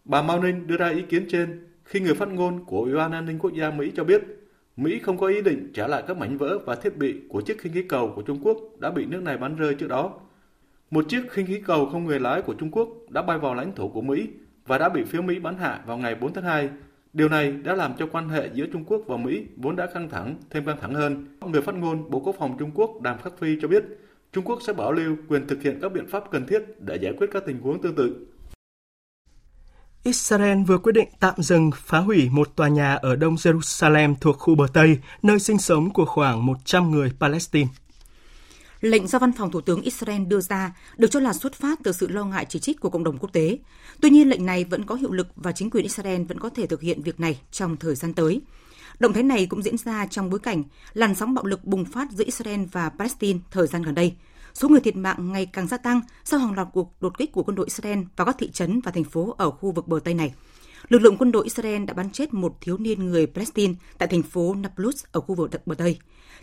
Bà 0.05 0.23
Mao 0.23 0.43
Ninh 0.43 0.67
đưa 0.67 0.77
ra 0.77 0.89
ý 0.89 1.03
kiến 1.03 1.25
trên 1.29 1.67
khi 1.85 2.01
người 2.01 2.15
phát 2.15 2.29
ngôn 2.29 2.65
của 2.65 2.81
Ủy 2.81 2.95
ban 2.95 3.13
An 3.13 3.27
ninh 3.27 3.39
Quốc 3.39 3.53
gia 3.55 3.71
Mỹ 3.71 3.93
cho 3.97 4.05
biết 4.05 4.40
Mỹ 4.81 4.99
không 4.99 5.19
có 5.19 5.27
ý 5.27 5.43
định 5.43 5.71
trả 5.75 5.87
lại 5.87 6.03
các 6.07 6.17
mảnh 6.17 6.39
vỡ 6.39 6.59
và 6.59 6.75
thiết 6.75 6.97
bị 6.97 7.21
của 7.29 7.41
chiếc 7.41 7.61
khinh 7.61 7.73
khí 7.73 7.83
cầu 7.83 8.13
của 8.17 8.23
Trung 8.23 8.39
Quốc 8.43 8.57
đã 8.79 8.91
bị 8.91 9.07
nước 9.07 9.23
này 9.23 9.37
bắn 9.37 9.57
rơi 9.57 9.75
trước 9.75 9.89
đó. 9.89 10.13
Một 10.91 11.05
chiếc 11.09 11.31
khinh 11.31 11.47
khí 11.47 11.61
cầu 11.67 11.87
không 11.87 12.05
người 12.05 12.21
lái 12.21 12.43
của 12.43 12.55
Trung 12.55 12.71
Quốc 12.71 12.89
đã 13.09 13.23
bay 13.23 13.39
vào 13.39 13.55
lãnh 13.55 13.75
thổ 13.75 13.89
của 13.89 14.01
Mỹ 14.01 14.29
và 14.67 14.79
đã 14.79 14.89
bị 14.89 15.05
phía 15.05 15.21
Mỹ 15.21 15.39
bắn 15.39 15.57
hạ 15.59 15.81
vào 15.87 15.99
ngày 15.99 16.15
4 16.15 16.33
tháng 16.33 16.45
2. 16.45 16.69
Điều 17.13 17.29
này 17.29 17.53
đã 17.53 17.75
làm 17.75 17.93
cho 17.99 18.07
quan 18.13 18.29
hệ 18.29 18.51
giữa 18.55 18.67
Trung 18.73 18.85
Quốc 18.85 19.03
và 19.07 19.17
Mỹ 19.17 19.47
vốn 19.57 19.77
đã 19.77 19.87
căng 19.87 20.09
thẳng, 20.09 20.37
thêm 20.51 20.65
căng 20.65 20.77
thẳng 20.81 20.95
hơn. 20.95 21.27
Người 21.41 21.63
phát 21.63 21.75
ngôn 21.75 22.11
Bộ 22.11 22.21
Quốc 22.21 22.37
phòng 22.39 22.57
Trung 22.59 22.71
Quốc 22.75 23.01
Đàm 23.03 23.19
Khắc 23.19 23.39
Phi 23.39 23.57
cho 23.63 23.69
biết, 23.69 23.85
Trung 24.33 24.45
Quốc 24.45 24.59
sẽ 24.67 24.73
bảo 24.73 24.93
lưu 24.93 25.17
quyền 25.29 25.47
thực 25.47 25.63
hiện 25.63 25.79
các 25.83 25.93
biện 25.93 26.07
pháp 26.07 26.31
cần 26.31 26.47
thiết 26.47 26.63
để 26.81 26.97
giải 26.97 27.13
quyết 27.19 27.31
các 27.33 27.43
tình 27.47 27.59
huống 27.59 27.83
tương 27.83 27.95
tự. 27.95 28.27
Israel 30.05 30.63
vừa 30.63 30.79
quyết 30.79 30.93
định 30.93 31.09
tạm 31.21 31.35
dừng 31.39 31.71
phá 31.77 31.99
hủy 31.99 32.29
một 32.31 32.57
tòa 32.57 32.69
nhà 32.69 32.95
ở 32.95 33.17
đông 33.17 33.35
Jerusalem 33.35 34.15
thuộc 34.21 34.39
khu 34.39 34.55
bờ 34.55 34.67
Tây, 34.73 34.99
nơi 35.23 35.39
sinh 35.39 35.59
sống 35.59 35.93
của 35.93 36.05
khoảng 36.05 36.47
100 36.47 36.91
người 36.91 37.13
Palestine. 37.21 37.69
Lệnh 38.81 39.07
do 39.07 39.19
văn 39.19 39.33
phòng 39.33 39.51
Thủ 39.51 39.61
tướng 39.61 39.83
Israel 39.83 40.25
đưa 40.25 40.41
ra 40.41 40.77
được 40.97 41.11
cho 41.11 41.21
là 41.21 41.33
xuất 41.33 41.55
phát 41.55 41.79
từ 41.85 41.93
sự 41.93 42.09
lo 42.09 42.25
ngại 42.25 42.47
chỉ 42.49 42.59
trích 42.59 42.81
của 42.81 42.91
cộng 42.91 43.05
đồng 43.05 43.19
quốc 43.19 43.33
tế. 43.33 43.59
Tuy 44.01 44.11
nhiên, 44.11 44.29
lệnh 44.29 44.47
này 44.47 44.65
vẫn 44.65 44.85
có 44.85 44.95
hiệu 44.95 45.13
lực 45.13 45.27
và 45.37 45.53
chính 45.53 45.71
quyền 45.71 45.85
Israel 45.85 46.23
vẫn 46.23 46.41
có 46.41 46.49
thể 46.49 46.67
thực 46.67 46.81
hiện 46.81 47.03
việc 47.03 47.21
này 47.21 47.41
trong 47.51 47.77
thời 47.77 47.95
gian 47.95 48.15
tới. 48.15 48.41
Động 48.99 49.13
thái 49.13 49.23
này 49.23 49.47
cũng 49.47 49.63
diễn 49.63 49.77
ra 49.79 50.07
trong 50.07 50.31
bối 50.31 50.41
cảnh 50.41 50.63
làn 50.93 51.15
sóng 51.15 51.35
bạo 51.35 51.45
lực 51.45 51.65
bùng 51.65 51.85
phát 51.85 52.11
giữa 52.11 52.25
Israel 52.25 52.65
và 52.73 52.89
Palestine 52.89 53.39
thời 53.51 53.67
gian 53.67 53.83
gần 53.83 53.95
đây– 53.95 54.15
số 54.55 54.69
người 54.69 54.81
thiệt 54.81 54.97
mạng 54.97 55.33
ngày 55.33 55.47
càng 55.47 55.67
gia 55.67 55.77
tăng 55.77 56.01
sau 56.25 56.41
hàng 56.41 56.53
loạt 56.53 56.69
cuộc 56.73 56.93
đột 57.01 57.19
kích 57.19 57.33
của 57.33 57.43
quân 57.43 57.55
đội 57.55 57.67
Israel 57.67 57.99
vào 58.17 58.27
các 58.27 58.37
thị 58.39 58.51
trấn 58.51 58.81
và 58.81 58.93
thành 58.93 59.05
phố 59.05 59.35
ở 59.39 59.51
khu 59.51 59.73
vực 59.73 59.89
bờ 59.89 60.01
Tây 60.05 60.15
này. 60.15 60.33
Lực 60.89 61.03
lượng 61.03 61.17
quân 61.17 61.33
đội 61.33 61.45
Israel 61.45 61.85
đã 61.85 61.95
bắn 61.95 62.11
chết 62.11 62.35
một 62.35 62.57
thiếu 62.61 62.79
niên 62.79 63.07
người 63.07 63.27
Palestine 63.27 63.75
tại 63.99 64.09
thành 64.09 64.23
phố 64.23 64.55
Nablus 64.55 65.05
ở 65.13 65.21
khu 65.21 65.35
vực 65.35 65.67
bờ 65.67 65.75
Tây. 65.75 65.99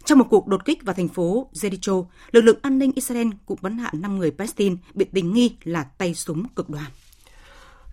Trong 0.06 0.20
một 0.20 0.26
cuộc 0.30 0.48
đột 0.48 0.65
kích 0.65 0.84
vào 0.84 0.96
thành 0.96 1.08
phố 1.08 1.50
Jericho, 1.54 2.06
lực 2.32 2.41
lượng 2.41 2.60
an 2.62 2.80
ninh 2.80 2.91
Israel 2.96 3.28
cũng 3.46 3.60
bắn 3.62 3.78
hạ 3.78 3.89
5 3.93 4.17
người 4.17 4.32
Palestine 4.32 4.76
bị 4.93 5.06
tình 5.13 5.34
nghi 5.34 5.56
là 5.63 5.84
tay 5.84 6.13
súng 6.13 6.48
cực 6.48 6.70
đoan. 6.70 6.86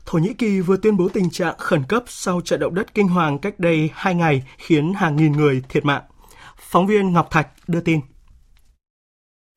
Thổ 0.06 0.18
Nhĩ 0.18 0.34
Kỳ 0.34 0.60
vừa 0.60 0.76
tuyên 0.76 0.96
bố 0.96 1.08
tình 1.08 1.30
trạng 1.30 1.54
khẩn 1.58 1.82
cấp 1.88 2.04
sau 2.06 2.40
trận 2.40 2.60
động 2.60 2.74
đất 2.74 2.94
kinh 2.94 3.08
hoàng 3.08 3.38
cách 3.38 3.60
đây 3.60 3.90
2 3.94 4.14
ngày 4.14 4.42
khiến 4.58 4.94
hàng 4.94 5.16
nghìn 5.16 5.32
người 5.32 5.62
thiệt 5.68 5.84
mạng. 5.84 6.02
Phóng 6.56 6.86
viên 6.86 7.12
Ngọc 7.12 7.30
Thạch 7.30 7.48
đưa 7.66 7.80
tin. 7.80 8.00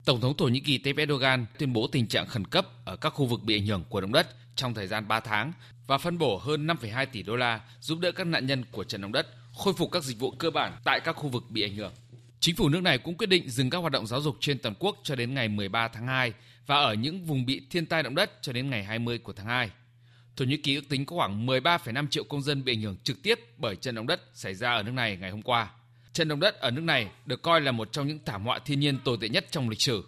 Tổng 0.08 0.22
thống 0.22 0.38
Thổ 0.38 0.46
Nhĩ 0.46 0.60
Kỳ 0.60 0.78
Tayyip 0.78 0.98
Erdogan 0.98 1.46
tuyên 1.58 1.74
bố 1.74 1.88
tình 1.88 2.08
trạng 2.08 2.28
khẩn 2.28 2.48
cấp 2.48 2.68
ở 2.86 2.96
các 2.96 3.10
khu 3.10 3.26
vực 3.26 3.44
bị 3.44 3.58
ảnh 3.58 3.66
hưởng 3.66 3.84
của 3.90 4.02
động 4.02 4.12
đất 4.12 4.28
trong 4.56 4.74
thời 4.74 4.88
gian 4.88 5.08
3 5.08 5.20
tháng 5.20 5.54
và 5.88 5.98
phân 5.98 6.18
bổ 6.18 6.38
hơn 6.38 6.68
5,2 6.68 7.06
tỷ 7.12 7.24
đô 7.24 7.36
la 7.36 7.62
giúp 7.80 8.00
đỡ 8.00 8.12
các 8.12 8.28
nạn 8.28 8.48
nhân 8.48 8.64
của 8.72 8.84
trận 8.84 9.02
động 9.02 9.12
đất 9.12 9.28
khôi 9.54 9.74
phục 9.74 9.92
các 9.92 10.04
dịch 10.04 10.20
vụ 10.20 10.32
cơ 10.32 10.50
bản 10.50 10.74
tại 10.84 11.00
các 11.00 11.16
khu 11.16 11.30
vực 11.30 11.44
bị 11.50 11.62
ảnh 11.62 11.76
hưởng. 11.76 11.92
Chính 12.40 12.56
phủ 12.56 12.70
nước 12.70 12.82
này 12.82 12.98
cũng 12.98 13.18
quyết 13.18 13.30
định 13.30 13.50
dừng 13.50 13.70
các 13.70 13.78
hoạt 13.78 13.94
động 13.94 14.08
giáo 14.08 14.22
dục 14.22 14.38
trên 14.40 14.60
toàn 14.60 14.76
quốc 14.80 14.98
cho 15.04 15.16
đến 15.16 15.34
ngày 15.34 15.48
13 15.48 15.88
tháng 15.88 16.08
2 16.08 16.34
và 16.68 16.76
ở 16.76 16.94
những 16.94 17.26
vùng 17.26 17.46
bị 17.46 17.62
thiên 17.70 17.86
tai 17.86 18.04
động 18.04 18.16
đất 18.16 18.32
cho 18.42 18.54
đến 18.54 18.70
ngày 18.70 18.84
20 18.84 19.18
của 19.18 19.34
tháng 19.34 19.48
2. 19.48 19.70
Thổ 20.36 20.46
Nhĩ 20.46 20.58
Kỳ 20.58 20.76
ước 20.76 20.90
tính 20.90 21.06
có 21.06 21.16
khoảng 21.16 21.48
13,5 21.48 22.08
triệu 22.08 22.24
công 22.24 22.42
dân 22.42 22.64
bị 22.64 22.74
ảnh 22.74 22.82
hưởng 22.82 22.98
trực 23.04 23.24
tiếp 23.24 23.40
bởi 23.58 23.76
trận 23.76 23.96
động 23.96 24.08
đất 24.08 24.22
xảy 24.34 24.54
ra 24.54 24.74
ở 24.74 24.84
nước 24.84 24.94
này 24.94 25.18
ngày 25.18 25.32
hôm 25.32 25.42
qua. 25.42 25.72
Trận 26.18 26.28
động 26.28 26.40
đất 26.40 26.60
ở 26.60 26.72
nước 26.72 26.82
này 26.82 27.10
được 27.26 27.42
coi 27.42 27.62
là 27.62 27.72
một 27.72 27.92
trong 27.92 28.08
những 28.08 28.20
thảm 28.26 28.46
họa 28.46 28.60
thiên 28.66 28.80
nhiên 28.80 29.00
tồi 29.04 29.18
tệ 29.22 29.30
nhất 29.30 29.46
trong 29.52 29.70
lịch 29.70 29.82
sử. 29.82 30.04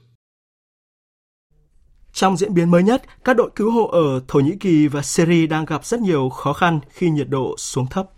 Trong 2.14 2.38
diễn 2.38 2.54
biến 2.54 2.72
mới 2.72 2.84
nhất, 2.84 3.04
các 3.24 3.36
đội 3.36 3.50
cứu 3.56 3.72
hộ 3.72 3.88
ở 3.88 4.22
Thổ 4.28 4.40
Nhĩ 4.40 4.52
Kỳ 4.60 4.88
và 4.88 5.02
Syria 5.02 5.48
đang 5.48 5.66
gặp 5.66 5.86
rất 5.86 6.00
nhiều 6.00 6.30
khó 6.30 6.54
khăn 6.54 6.80
khi 6.90 7.10
nhiệt 7.10 7.28
độ 7.30 7.56
xuống 7.58 7.88
thấp. 7.88 8.10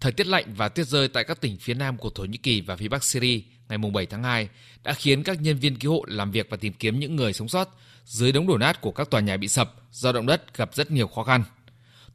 Thời 0.00 0.12
tiết 0.12 0.26
lạnh 0.26 0.54
và 0.56 0.68
tuyết 0.68 0.86
rơi 0.86 1.08
tại 1.08 1.24
các 1.24 1.40
tỉnh 1.40 1.56
phía 1.60 1.74
nam 1.74 1.96
của 1.98 2.10
Thổ 2.10 2.24
Nhĩ 2.24 2.38
Kỳ 2.38 2.60
và 2.60 2.76
phía 2.76 2.88
bắc 2.88 3.04
Syria 3.04 3.40
ngày 3.68 3.78
7 3.78 4.06
tháng 4.06 4.22
2 4.22 4.48
đã 4.82 4.92
khiến 4.92 5.22
các 5.22 5.40
nhân 5.40 5.58
viên 5.58 5.76
cứu 5.76 5.92
hộ 5.92 6.04
làm 6.06 6.30
việc 6.30 6.46
và 6.50 6.56
tìm 6.56 6.72
kiếm 6.72 7.00
những 7.00 7.16
người 7.16 7.32
sống 7.32 7.48
sót 7.48 7.68
dưới 8.04 8.32
đống 8.32 8.46
đổ 8.46 8.58
nát 8.58 8.80
của 8.80 8.92
các 8.92 9.10
tòa 9.10 9.20
nhà 9.20 9.36
bị 9.36 9.48
sập 9.48 9.74
do 9.90 10.12
động 10.12 10.26
đất 10.26 10.56
gặp 10.56 10.74
rất 10.74 10.90
nhiều 10.90 11.08
khó 11.08 11.22
khăn. 11.22 11.44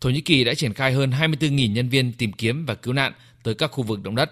Thổ 0.04 0.10
Nhĩ 0.10 0.22
Kỳ 0.22 0.44
đã 0.44 0.54
triển 0.54 0.74
khai 0.74 0.94
hơn 0.94 1.10
24.000 1.10 1.72
nhân 1.72 1.90
viên 1.90 2.14
tìm 2.14 2.32
kiếm 2.34 2.66
và 2.66 2.76
cứu 2.76 2.94
nạn 2.94 3.14
tới 3.44 3.56
các 3.56 3.72
khu 3.72 3.84
vực 3.84 4.04
động 4.04 4.16
đất. 4.16 4.32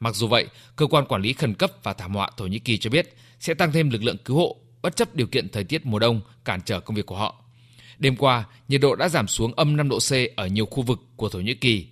Mặc 0.00 0.14
dù 0.14 0.28
vậy, 0.28 0.46
cơ 0.76 0.86
quan 0.86 1.06
quản 1.06 1.22
lý 1.22 1.32
khẩn 1.32 1.54
cấp 1.54 1.70
và 1.82 1.92
thảm 1.92 2.14
họa 2.14 2.30
Thổ 2.36 2.46
Nhĩ 2.46 2.58
Kỳ 2.58 2.78
cho 2.78 2.90
biết 2.90 3.16
sẽ 3.40 3.54
tăng 3.54 3.72
thêm 3.72 3.90
lực 3.90 4.02
lượng 4.02 4.16
cứu 4.24 4.36
hộ 4.36 4.56
bất 4.82 4.96
chấp 4.96 5.14
điều 5.14 5.26
kiện 5.26 5.48
thời 5.48 5.64
tiết 5.64 5.86
mùa 5.86 5.98
đông 5.98 6.20
cản 6.44 6.60
trở 6.64 6.80
công 6.80 6.96
việc 6.96 7.06
của 7.06 7.16
họ. 7.16 7.44
Đêm 7.98 8.16
qua, 8.16 8.44
nhiệt 8.68 8.80
độ 8.80 8.96
đã 8.96 9.08
giảm 9.08 9.28
xuống 9.28 9.52
âm 9.54 9.76
5 9.76 9.88
độ 9.88 9.98
C 9.98 10.12
ở 10.36 10.46
nhiều 10.46 10.66
khu 10.66 10.82
vực 10.82 11.02
của 11.16 11.28
Thổ 11.28 11.38
Nhĩ 11.38 11.54
Kỳ. 11.54 11.86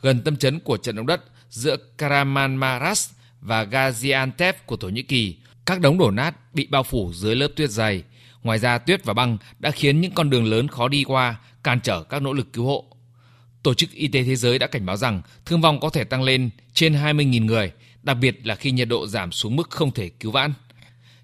Gần 0.00 0.22
tâm 0.24 0.36
chấn 0.36 0.60
của 0.60 0.76
trận 0.76 0.96
động 0.96 1.06
đất 1.06 1.24
giữa 1.50 1.76
Karamanmaras 1.98 3.10
và 3.40 3.64
Gaziantep 3.64 4.52
của 4.66 4.76
Thổ 4.76 4.88
Nhĩ 4.88 5.02
Kỳ, 5.02 5.36
các 5.66 5.80
đống 5.80 5.98
đổ 5.98 6.10
nát 6.10 6.54
bị 6.54 6.66
bao 6.70 6.82
phủ 6.82 7.12
dưới 7.14 7.36
lớp 7.36 7.48
tuyết 7.56 7.70
dày. 7.70 8.02
Ngoài 8.42 8.58
ra, 8.58 8.78
tuyết 8.78 9.04
và 9.04 9.14
băng 9.14 9.38
đã 9.58 9.70
khiến 9.70 10.00
những 10.00 10.12
con 10.14 10.30
đường 10.30 10.44
lớn 10.44 10.68
khó 10.68 10.88
đi 10.88 11.04
qua, 11.04 11.40
cản 11.64 11.80
trở 11.80 12.02
các 12.02 12.22
nỗ 12.22 12.32
lực 12.32 12.52
cứu 12.52 12.64
hộ. 12.64 12.84
Tổ 13.62 13.74
chức 13.74 13.90
Y 13.92 14.08
tế 14.08 14.24
Thế 14.24 14.36
giới 14.36 14.58
đã 14.58 14.66
cảnh 14.66 14.86
báo 14.86 14.96
rằng 14.96 15.22
thương 15.46 15.60
vong 15.60 15.80
có 15.80 15.90
thể 15.90 16.04
tăng 16.04 16.22
lên 16.22 16.50
trên 16.72 16.92
20.000 16.92 17.44
người, 17.44 17.72
đặc 18.02 18.16
biệt 18.20 18.46
là 18.46 18.54
khi 18.54 18.70
nhiệt 18.70 18.88
độ 18.88 19.06
giảm 19.06 19.32
xuống 19.32 19.56
mức 19.56 19.70
không 19.70 19.90
thể 19.90 20.08
cứu 20.08 20.32
vãn. 20.32 20.52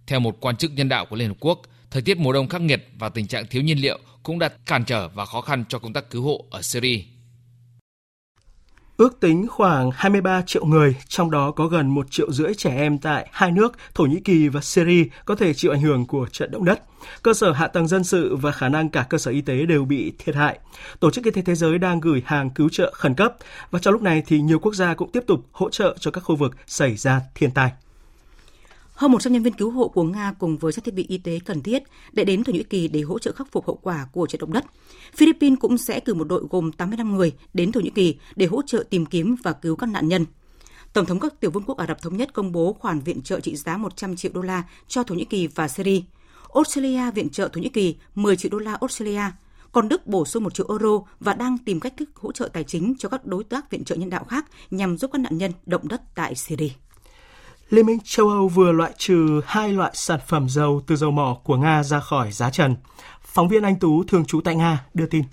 Theo 0.07 0.21
một 0.21 0.37
quan 0.41 0.57
chức 0.57 0.73
nhân 0.73 0.89
đạo 0.89 1.07
của 1.07 1.17
Liên 1.17 1.29
Hợp 1.29 1.37
Quốc, 1.41 1.63
thời 1.91 2.03
tiết 2.03 2.19
mùa 2.19 2.33
đông 2.33 2.49
khắc 2.49 2.61
nghiệt 2.61 2.89
và 2.99 3.09
tình 3.09 3.27
trạng 3.27 3.47
thiếu 3.47 3.63
nhiên 3.63 3.79
liệu 3.79 3.99
cũng 4.23 4.39
đặt 4.39 4.53
cản 4.67 4.85
trở 4.85 5.09
và 5.09 5.25
khó 5.25 5.41
khăn 5.41 5.65
cho 5.69 5.79
công 5.79 5.93
tác 5.93 6.11
cứu 6.11 6.23
hộ 6.23 6.45
ở 6.51 6.63
Syria. 6.63 7.14
Ước 8.97 9.21
tính 9.21 9.47
khoảng 9.49 9.91
23 9.95 10.43
triệu 10.47 10.65
người, 10.65 10.97
trong 11.09 11.31
đó 11.31 11.51
có 11.51 11.67
gần 11.67 11.89
1 11.89 12.07
triệu 12.11 12.33
rưỡi 12.33 12.55
trẻ 12.55 12.77
em 12.77 12.99
tại 12.99 13.29
hai 13.33 13.53
nước 13.53 13.73
Thổ 13.95 14.05
Nhĩ 14.05 14.21
Kỳ 14.21 14.49
và 14.49 14.61
Syria 14.61 15.05
có 15.25 15.35
thể 15.35 15.55
chịu 15.55 15.71
ảnh 15.73 15.81
hưởng 15.81 16.07
của 16.07 16.27
trận 16.33 16.51
động 16.51 16.65
đất. 16.65 16.83
Cơ 17.23 17.35
sở 17.35 17.53
hạ 17.53 17.67
tầng 17.67 17.89
dân 17.89 18.05
sự 18.05 18.37
và 18.37 18.53
khả 18.53 18.69
năng 18.69 18.89
cả 18.89 19.07
cơ 19.11 19.19
sở 19.19 19.31
y 19.31 19.41
tế 19.41 19.67
đều 19.67 19.85
bị 19.85 20.13
thiệt 20.19 20.35
hại. 20.35 20.59
Tổ 21.01 21.11
chức 21.11 21.25
Y 21.25 21.31
tế 21.31 21.43
Thế 21.43 21.55
giới 21.55 21.79
đang 21.79 22.01
gửi 22.01 22.23
hàng 22.27 22.51
cứu 22.51 22.69
trợ 22.69 22.93
khẩn 22.97 23.15
cấp 23.15 23.35
và 23.71 23.79
trong 23.79 23.93
lúc 23.93 24.03
này 24.03 24.23
thì 24.27 24.41
nhiều 24.41 24.59
quốc 24.59 24.75
gia 24.75 24.95
cũng 24.95 25.11
tiếp 25.11 25.25
tục 25.27 25.41
hỗ 25.53 25.71
trợ 25.71 25.97
cho 26.01 26.11
các 26.11 26.21
khu 26.21 26.37
vực 26.37 26.57
xảy 26.67 26.97
ra 26.97 27.21
thiên 27.35 27.51
tai. 27.51 27.73
Hơn 28.95 29.13
100 29.13 29.33
nhân 29.33 29.43
viên 29.43 29.55
cứu 29.55 29.71
hộ 29.71 29.89
của 29.89 30.03
Nga 30.03 30.33
cùng 30.39 30.59
với 30.59 30.73
các 30.73 30.85
thiết 30.85 30.95
bị 30.95 31.07
y 31.09 31.19
tế 31.19 31.39
cần 31.45 31.63
thiết 31.63 31.83
đã 32.13 32.25
đến 32.25 32.45
Thổ 32.45 32.53
Nhĩ 32.53 32.63
Kỳ 32.63 32.89
để 32.89 33.01
hỗ 33.01 33.19
trợ 33.19 33.33
khắc 33.33 33.53
phục 33.53 33.67
hậu 33.67 33.79
quả 33.83 34.07
của 34.13 34.27
trận 34.27 34.41
động 34.41 34.53
đất. 34.53 34.65
Philippines 35.17 35.59
cũng 35.61 35.79
sẽ 35.79 36.01
cử 36.01 36.15
một 36.15 36.25
đội 36.25 36.45
gồm 36.51 36.73
85 36.73 37.17
người 37.17 37.33
đến 37.55 37.73
Thổ 37.73 37.81
Nhĩ 37.81 37.91
Kỳ 37.91 38.17
để 38.37 38.47
hỗ 38.47 38.63
trợ 38.63 38.85
tìm 38.91 39.07
kiếm 39.07 39.37
và 39.43 39.53
cứu 39.53 39.77
các 39.77 39.87
nạn 39.87 40.09
nhân. 40.09 40.25
Tổng 40.93 41.07
thống 41.07 41.21
các 41.21 41.41
tiểu 41.41 41.51
vương 41.51 41.63
quốc 41.67 41.79
Ả 41.79 41.87
Rập 41.87 42.03
Thống 42.03 42.17
Nhất 42.17 42.33
công 42.33 42.53
bố 42.53 42.73
khoản 42.73 43.01
viện 43.01 43.23
trợ 43.23 43.41
trị 43.41 43.57
giá 43.57 43.77
100 43.77 44.17
triệu 44.17 44.33
đô 44.35 44.43
la 44.43 44.63
cho 44.89 45.03
Thổ 45.03 45.15
Nhĩ 45.15 45.25
Kỳ 45.25 45.47
và 45.47 45.69
Syria. 45.69 46.01
Australia 46.55 47.11
viện 47.11 47.29
trợ 47.29 47.49
Thổ 47.49 47.61
Nhĩ 47.61 47.69
Kỳ 47.69 47.97
10 48.15 48.37
triệu 48.37 48.51
đô 48.51 48.59
la 48.59 48.75
Australia, 48.81 49.23
còn 49.73 49.89
Đức 49.89 50.07
bổ 50.07 50.25
sung 50.25 50.45
1 50.45 50.55
triệu 50.55 50.67
euro 50.69 51.01
và 51.21 51.35
đang 51.35 51.59
tìm 51.59 51.81
cách 51.81 51.95
thức 51.97 52.11
hỗ 52.15 52.33
trợ 52.33 52.49
tài 52.49 52.65
chính 52.65 52.95
cho 52.99 53.09
các 53.09 53.27
đối 53.27 53.45
tác 53.45 53.71
viện 53.71 53.85
trợ 53.85 53.95
nhân 53.95 54.11
đạo 54.11 54.25
khác 54.25 54.47
nhằm 54.71 54.99
giúp 54.99 55.11
các 55.13 55.19
nạn 55.19 55.39
nhân 55.39 55.53
động 55.67 55.89
đất 55.89 56.03
tại 56.15 56.35
Syria. 56.35 56.71
Liên 57.71 57.87
minh 57.87 57.99
châu 58.05 58.29
Âu 58.29 58.49
vừa 58.49 58.73
loại 58.73 58.93
trừ 58.99 59.41
hai 59.47 59.73
loại 59.73 59.91
sản 59.95 60.21
phẩm 60.27 60.49
dầu 60.49 60.83
từ 60.87 60.97
dầu 60.97 61.11
mỏ 61.11 61.37
của 61.45 61.57
Nga 61.57 61.83
ra 61.83 62.01
khỏi 62.01 62.33
giá 62.33 62.51
trần. 62.51 62.77
Phóng 63.23 63.49
viên 63.49 63.63
Anh 63.63 63.79
Tú 63.79 64.05
thường 64.05 64.25
trú 64.25 64.41
tại 64.41 64.55
Nga 64.55 64.85
đưa 64.95 65.07
tin. 65.07 65.25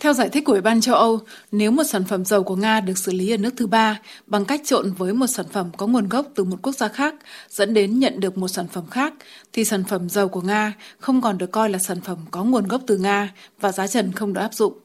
Theo 0.00 0.12
giải 0.12 0.28
thích 0.28 0.44
của 0.44 0.52
Ủy 0.52 0.60
ban 0.60 0.80
châu 0.80 0.94
Âu, 0.94 1.20
nếu 1.52 1.70
một 1.70 1.82
sản 1.84 2.04
phẩm 2.04 2.24
dầu 2.24 2.42
của 2.42 2.56
Nga 2.56 2.80
được 2.80 2.98
xử 2.98 3.12
lý 3.12 3.30
ở 3.30 3.36
nước 3.36 3.54
thứ 3.56 3.66
ba 3.66 4.00
bằng 4.26 4.44
cách 4.44 4.60
trộn 4.64 4.92
với 4.92 5.12
một 5.12 5.26
sản 5.26 5.46
phẩm 5.52 5.70
có 5.76 5.86
nguồn 5.86 6.08
gốc 6.08 6.26
từ 6.34 6.44
một 6.44 6.56
quốc 6.62 6.72
gia 6.72 6.88
khác 6.88 7.14
dẫn 7.48 7.74
đến 7.74 7.98
nhận 7.98 8.20
được 8.20 8.38
một 8.38 8.48
sản 8.48 8.68
phẩm 8.68 8.86
khác, 8.90 9.14
thì 9.52 9.64
sản 9.64 9.84
phẩm 9.84 10.08
dầu 10.08 10.28
của 10.28 10.40
Nga 10.40 10.72
không 10.98 11.20
còn 11.20 11.38
được 11.38 11.52
coi 11.52 11.70
là 11.70 11.78
sản 11.78 12.00
phẩm 12.00 12.18
có 12.30 12.44
nguồn 12.44 12.68
gốc 12.68 12.82
từ 12.86 12.98
Nga 12.98 13.32
và 13.60 13.72
giá 13.72 13.86
trần 13.86 14.12
không 14.12 14.32
được 14.32 14.40
áp 14.40 14.54
dụng. 14.54 14.78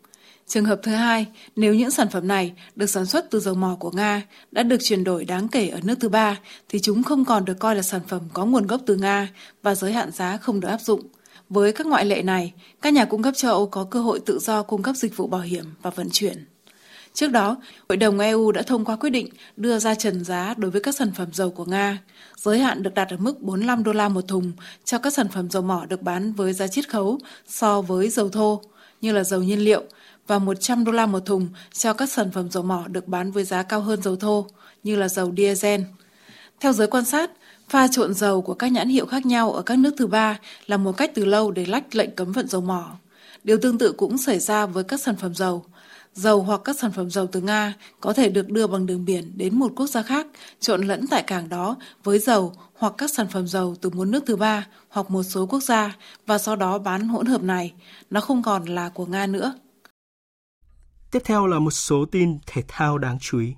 Trường 0.51 0.65
hợp 0.65 0.79
thứ 0.83 0.91
hai, 0.91 1.25
nếu 1.55 1.73
những 1.73 1.91
sản 1.91 2.09
phẩm 2.09 2.27
này 2.27 2.53
được 2.75 2.85
sản 2.85 3.05
xuất 3.05 3.31
từ 3.31 3.39
dầu 3.39 3.55
mỏ 3.55 3.77
của 3.79 3.91
Nga 3.91 4.21
đã 4.51 4.63
được 4.63 4.77
chuyển 4.81 5.03
đổi 5.03 5.25
đáng 5.25 5.47
kể 5.47 5.67
ở 5.67 5.79
nước 5.83 5.95
thứ 5.99 6.09
ba, 6.09 6.39
thì 6.69 6.79
chúng 6.79 7.03
không 7.03 7.25
còn 7.25 7.45
được 7.45 7.59
coi 7.59 7.75
là 7.75 7.81
sản 7.81 8.01
phẩm 8.07 8.21
có 8.33 8.45
nguồn 8.45 8.67
gốc 8.67 8.81
từ 8.85 8.95
Nga 8.95 9.29
và 9.63 9.75
giới 9.75 9.93
hạn 9.93 10.11
giá 10.11 10.37
không 10.37 10.59
được 10.59 10.67
áp 10.67 10.81
dụng. 10.81 11.01
Với 11.49 11.71
các 11.71 11.87
ngoại 11.87 12.05
lệ 12.05 12.21
này, 12.21 12.53
các 12.81 12.93
nhà 12.93 13.05
cung 13.05 13.23
cấp 13.23 13.33
châu 13.37 13.51
Âu 13.51 13.67
có 13.67 13.83
cơ 13.83 14.01
hội 14.01 14.19
tự 14.19 14.39
do 14.39 14.63
cung 14.63 14.81
cấp 14.81 14.95
dịch 14.95 15.17
vụ 15.17 15.27
bảo 15.27 15.41
hiểm 15.41 15.65
và 15.81 15.89
vận 15.89 16.09
chuyển. 16.11 16.45
Trước 17.13 17.27
đó, 17.27 17.57
Hội 17.89 17.97
đồng 17.97 18.19
EU 18.19 18.51
đã 18.51 18.61
thông 18.61 18.85
qua 18.85 18.95
quyết 18.95 19.09
định 19.09 19.27
đưa 19.57 19.79
ra 19.79 19.95
trần 19.95 20.23
giá 20.23 20.53
đối 20.57 20.71
với 20.71 20.81
các 20.81 20.95
sản 20.95 21.11
phẩm 21.15 21.27
dầu 21.33 21.49
của 21.49 21.65
Nga. 21.65 21.97
Giới 22.37 22.59
hạn 22.59 22.83
được 22.83 22.93
đặt 22.93 23.07
ở 23.09 23.17
mức 23.17 23.41
45 23.41 23.83
đô 23.83 23.93
la 23.93 24.09
một 24.09 24.27
thùng 24.27 24.51
cho 24.83 24.97
các 24.97 25.13
sản 25.13 25.27
phẩm 25.27 25.49
dầu 25.49 25.61
mỏ 25.61 25.85
được 25.89 26.01
bán 26.01 26.33
với 26.33 26.53
giá 26.53 26.67
chiết 26.67 26.89
khấu 26.89 27.19
so 27.47 27.81
với 27.81 28.09
dầu 28.09 28.29
thô, 28.29 28.61
như 29.01 29.11
là 29.11 29.23
dầu 29.23 29.43
nhiên 29.43 29.59
liệu, 29.59 29.83
và 30.27 30.39
100 30.39 30.83
đô 30.83 30.91
la 30.91 31.05
một 31.05 31.25
thùng 31.25 31.47
cho 31.73 31.93
các 31.93 32.09
sản 32.09 32.31
phẩm 32.31 32.51
dầu 32.51 32.63
mỏ 32.63 32.87
được 32.87 33.07
bán 33.07 33.31
với 33.31 33.43
giá 33.43 33.63
cao 33.63 33.81
hơn 33.81 34.01
dầu 34.01 34.15
thô, 34.15 34.45
như 34.83 34.95
là 34.95 35.07
dầu 35.07 35.33
diesel. 35.37 35.81
Theo 36.59 36.73
giới 36.73 36.87
quan 36.87 37.05
sát, 37.05 37.31
pha 37.69 37.87
trộn 37.87 38.13
dầu 38.13 38.41
của 38.41 38.53
các 38.53 38.71
nhãn 38.71 38.89
hiệu 38.89 39.05
khác 39.05 39.25
nhau 39.25 39.51
ở 39.51 39.61
các 39.61 39.79
nước 39.79 39.93
thứ 39.97 40.07
ba 40.07 40.39
là 40.67 40.77
một 40.77 40.97
cách 40.97 41.11
từ 41.15 41.25
lâu 41.25 41.51
để 41.51 41.65
lách 41.65 41.95
lệnh 41.95 42.15
cấm 42.15 42.31
vận 42.31 42.47
dầu 42.47 42.61
mỏ. 42.61 42.97
Điều 43.43 43.57
tương 43.57 43.77
tự 43.77 43.91
cũng 43.91 44.17
xảy 44.17 44.39
ra 44.39 44.65
với 44.65 44.83
các 44.83 45.01
sản 45.01 45.15
phẩm 45.15 45.35
dầu. 45.35 45.65
Dầu 46.13 46.41
hoặc 46.41 46.61
các 46.63 46.79
sản 46.79 46.91
phẩm 46.91 47.09
dầu 47.09 47.27
từ 47.27 47.41
Nga 47.41 47.73
có 48.01 48.13
thể 48.13 48.29
được 48.29 48.49
đưa 48.49 48.67
bằng 48.67 48.85
đường 48.85 49.05
biển 49.05 49.31
đến 49.35 49.59
một 49.59 49.71
quốc 49.75 49.87
gia 49.87 50.01
khác, 50.01 50.27
trộn 50.59 50.87
lẫn 50.87 51.07
tại 51.07 51.23
cảng 51.23 51.49
đó 51.49 51.75
với 52.03 52.19
dầu 52.19 52.53
hoặc 52.73 52.93
các 52.97 53.11
sản 53.13 53.27
phẩm 53.27 53.47
dầu 53.47 53.75
từ 53.81 53.89
một 53.89 54.05
nước 54.05 54.23
thứ 54.25 54.35
ba 54.35 54.67
hoặc 54.89 55.11
một 55.11 55.23
số 55.23 55.45
quốc 55.45 55.63
gia 55.63 55.95
và 56.27 56.37
sau 56.37 56.55
đó 56.55 56.77
bán 56.77 57.07
hỗn 57.07 57.25
hợp 57.25 57.43
này. 57.43 57.73
Nó 58.09 58.21
không 58.21 58.43
còn 58.43 58.65
là 58.65 58.89
của 58.89 59.05
Nga 59.05 59.27
nữa. 59.27 59.53
Tiếp 61.11 61.21
theo 61.25 61.47
là 61.47 61.59
một 61.59 61.71
số 61.71 62.05
tin 62.11 62.37
thể 62.47 62.63
thao 62.67 62.97
đáng 62.97 63.17
chú 63.21 63.39
ý. 63.39 63.53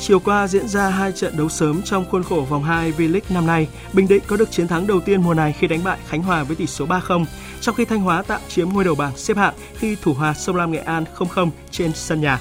Chiều 0.00 0.20
qua 0.20 0.48
diễn 0.48 0.68
ra 0.68 0.88
hai 0.88 1.12
trận 1.12 1.36
đấu 1.36 1.48
sớm 1.48 1.82
trong 1.82 2.04
khuôn 2.10 2.22
khổ 2.22 2.46
vòng 2.50 2.62
2 2.62 2.92
V-League 2.92 3.20
năm 3.34 3.46
nay. 3.46 3.68
Bình 3.92 4.08
Định 4.08 4.22
có 4.26 4.36
được 4.36 4.50
chiến 4.50 4.68
thắng 4.68 4.86
đầu 4.86 5.00
tiên 5.00 5.22
mùa 5.22 5.34
này 5.34 5.52
khi 5.58 5.66
đánh 5.66 5.84
bại 5.84 5.98
Khánh 6.08 6.22
Hòa 6.22 6.44
với 6.44 6.56
tỷ 6.56 6.66
số 6.66 6.86
3-0, 6.86 7.24
trong 7.60 7.74
khi 7.74 7.84
Thanh 7.84 8.00
Hóa 8.00 8.22
tạm 8.22 8.40
chiếm 8.48 8.68
ngôi 8.68 8.84
đầu 8.84 8.94
bảng 8.94 9.16
xếp 9.16 9.36
hạng 9.36 9.54
khi 9.74 9.96
thủ 10.02 10.14
hòa 10.14 10.34
Sông 10.34 10.56
Lam 10.56 10.72
Nghệ 10.72 10.78
An 10.78 11.04
0-0 11.16 11.50
trên 11.70 11.92
sân 11.94 12.20
nhà. 12.20 12.40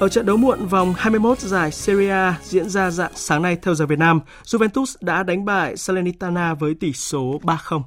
Ở 0.00 0.08
trận 0.08 0.26
đấu 0.26 0.36
muộn 0.36 0.66
vòng 0.66 0.94
21 0.96 1.40
giải 1.40 1.72
Serie 1.72 2.10
A 2.10 2.38
diễn 2.42 2.68
ra 2.68 2.90
dạng 2.90 3.12
sáng 3.14 3.42
nay 3.42 3.56
theo 3.62 3.74
giờ 3.74 3.86
Việt 3.86 3.98
Nam, 3.98 4.20
Juventus 4.44 4.94
đã 5.00 5.22
đánh 5.22 5.44
bại 5.44 5.76
Salernitana 5.76 6.54
với 6.54 6.74
tỷ 6.74 6.92
số 6.92 7.40
3-0. 7.42 7.82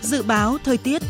Dự 0.00 0.22
báo 0.22 0.58
thời 0.64 0.76
tiết 0.76 1.02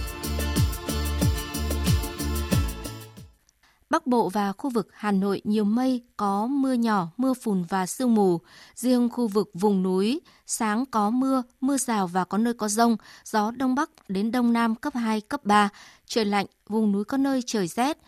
Bắc 3.93 4.07
Bộ 4.07 4.29
và 4.29 4.53
khu 4.53 4.71
vực 4.71 4.89
Hà 4.93 5.13
Nội 5.13 5.41
nhiều 5.45 5.65
mây, 5.65 6.03
có 6.17 6.47
mưa 6.47 6.73
nhỏ, 6.73 7.09
mưa 7.17 7.35
phùn 7.35 7.65
và 7.69 7.87
sương 7.87 8.15
mù. 8.15 8.41
Riêng 8.75 9.09
khu 9.09 9.29
vực 9.29 9.51
vùng 9.55 9.83
núi, 9.83 10.21
sáng 10.47 10.87
có 10.87 11.11
mưa, 11.11 11.43
mưa 11.61 11.77
rào 11.77 12.07
và 12.07 12.25
có 12.25 12.39
nơi 12.39 12.55
có 12.55 12.69
rông, 12.69 12.97
gió 13.25 13.51
đông 13.51 13.75
bắc 13.75 13.91
đến 14.09 14.31
đông 14.31 14.53
nam 14.53 14.75
cấp 14.75 14.95
2, 14.95 15.21
cấp 15.21 15.45
3, 15.45 15.69
trời 16.07 16.25
lạnh, 16.25 16.47
vùng 16.69 16.93
núi 16.93 17.05
có 17.05 17.17
nơi 17.17 17.43
trời 17.47 17.67
rét. 17.69 17.99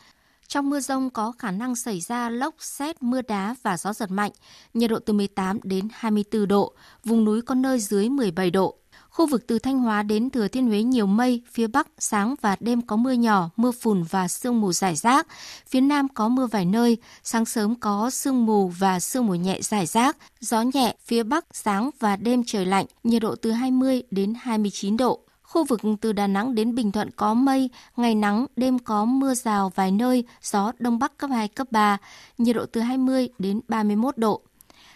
Trong 0.49 0.71
mưa 0.71 0.81
rông 0.81 1.11
có 1.11 1.33
khả 1.39 1.51
năng 1.51 1.77
xảy 1.77 2.01
ra 2.01 2.31
lốc, 2.31 2.55
xét, 2.59 3.03
mưa 3.03 3.23
đá 3.23 3.55
và 3.63 3.77
gió 3.77 3.93
giật 3.93 4.11
mạnh, 4.11 4.33
nhiệt 4.75 4.91
độ 4.91 4.99
từ 4.99 5.13
18 5.13 5.59
đến 5.63 5.89
24 5.93 6.49
độ, 6.49 6.75
vùng 7.05 7.25
núi 7.25 7.43
có 7.43 7.55
nơi 7.55 7.81
dưới 7.81 8.09
17 8.09 8.51
độ. 8.51 8.79
Khu 9.15 9.27
vực 9.27 9.47
từ 9.47 9.59
Thanh 9.59 9.79
Hóa 9.79 10.03
đến 10.03 10.31
Thừa 10.31 10.49
Thiên 10.49 10.67
Huế 10.67 10.83
nhiều 10.83 11.07
mây, 11.07 11.43
phía 11.53 11.67
Bắc 11.67 11.89
sáng 11.99 12.35
và 12.41 12.57
đêm 12.61 12.83
có 12.83 12.97
mưa 12.97 13.13
nhỏ, 13.13 13.51
mưa 13.57 13.71
phùn 13.71 14.03
và 14.03 14.29
sương 14.29 14.61
mù 14.61 14.73
rải 14.73 14.97
rác. 14.97 15.27
Phía 15.69 15.81
Nam 15.81 16.09
có 16.09 16.29
mưa 16.29 16.47
vài 16.47 16.65
nơi, 16.65 16.97
sáng 17.25 17.45
sớm 17.45 17.75
có 17.75 18.11
sương 18.11 18.47
mù 18.47 18.69
và 18.69 19.01
sương 19.01 19.27
mù 19.27 19.35
nhẹ 19.35 19.59
rải 19.61 19.87
rác. 19.87 20.17
Gió 20.41 20.63
nhẹ, 20.63 20.95
phía 21.05 21.23
Bắc 21.23 21.45
sáng 21.53 21.91
và 21.99 22.17
đêm 22.17 22.43
trời 22.47 22.67
lạnh, 22.67 22.87
nhiệt 23.05 23.23
độ 23.23 23.35
từ 23.35 23.51
20 23.51 24.03
đến 24.11 24.35
29 24.41 24.97
độ. 24.97 25.21
Khu 25.43 25.65
vực 25.65 25.81
từ 26.01 26.13
Đà 26.13 26.27
Nẵng 26.27 26.55
đến 26.55 26.75
Bình 26.75 26.93
Thuận 26.93 27.11
có 27.11 27.35
mây, 27.35 27.71
ngày 27.97 28.15
nắng, 28.15 28.47
đêm 28.57 28.79
có 28.79 29.05
mưa 29.05 29.35
rào 29.35 29.73
vài 29.75 29.91
nơi, 29.91 30.25
gió 30.43 30.73
Đông 30.79 30.99
Bắc 30.99 31.19
cấp 31.19 31.31
2, 31.31 31.49
cấp 31.49 31.67
3, 31.71 31.99
nhiệt 32.39 32.57
độ 32.57 32.67
từ 32.67 32.81
20 32.81 33.29
đến 33.39 33.61
31 33.69 34.19
độ. 34.19 34.43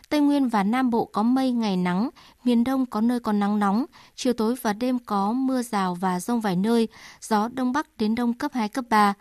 Tây 0.08 0.20
Nguyên 0.20 0.48
và 0.48 0.62
Nam 0.62 0.90
Bộ 0.90 1.04
có 1.04 1.22
mây 1.22 1.52
ngày 1.52 1.76
nắng, 1.76 2.10
miền 2.44 2.64
Đông 2.64 2.86
có 2.86 3.00
nơi 3.00 3.20
có 3.20 3.32
nắng 3.32 3.58
nóng, 3.58 3.84
chiều 4.16 4.32
tối 4.32 4.54
và 4.62 4.72
đêm 4.72 4.98
có 4.98 5.32
mưa 5.32 5.62
rào 5.62 5.94
và 5.94 6.20
rông 6.20 6.40
vài 6.40 6.56
nơi, 6.56 6.88
gió 7.20 7.48
Đông 7.48 7.72
Bắc 7.72 7.96
đến 7.96 8.14
Đông 8.14 8.34
cấp 8.34 8.50
2, 8.54 8.68
cấp 8.68 8.84
3. 8.88 9.14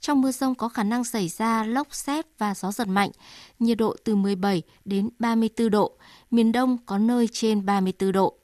Trong 0.00 0.20
mưa 0.22 0.32
rông 0.32 0.54
có 0.54 0.68
khả 0.68 0.82
năng 0.82 1.04
xảy 1.04 1.28
ra 1.28 1.64
lốc 1.64 1.94
xét 1.94 2.26
và 2.38 2.54
gió 2.54 2.72
giật 2.72 2.88
mạnh, 2.88 3.10
nhiệt 3.58 3.78
độ 3.78 3.96
từ 4.04 4.16
17 4.16 4.62
đến 4.84 5.08
34 5.18 5.70
độ, 5.70 5.92
miền 6.30 6.52
Đông 6.52 6.78
có 6.86 6.98
nơi 6.98 7.28
trên 7.32 7.66
34 7.66 8.12
độ. 8.12 8.34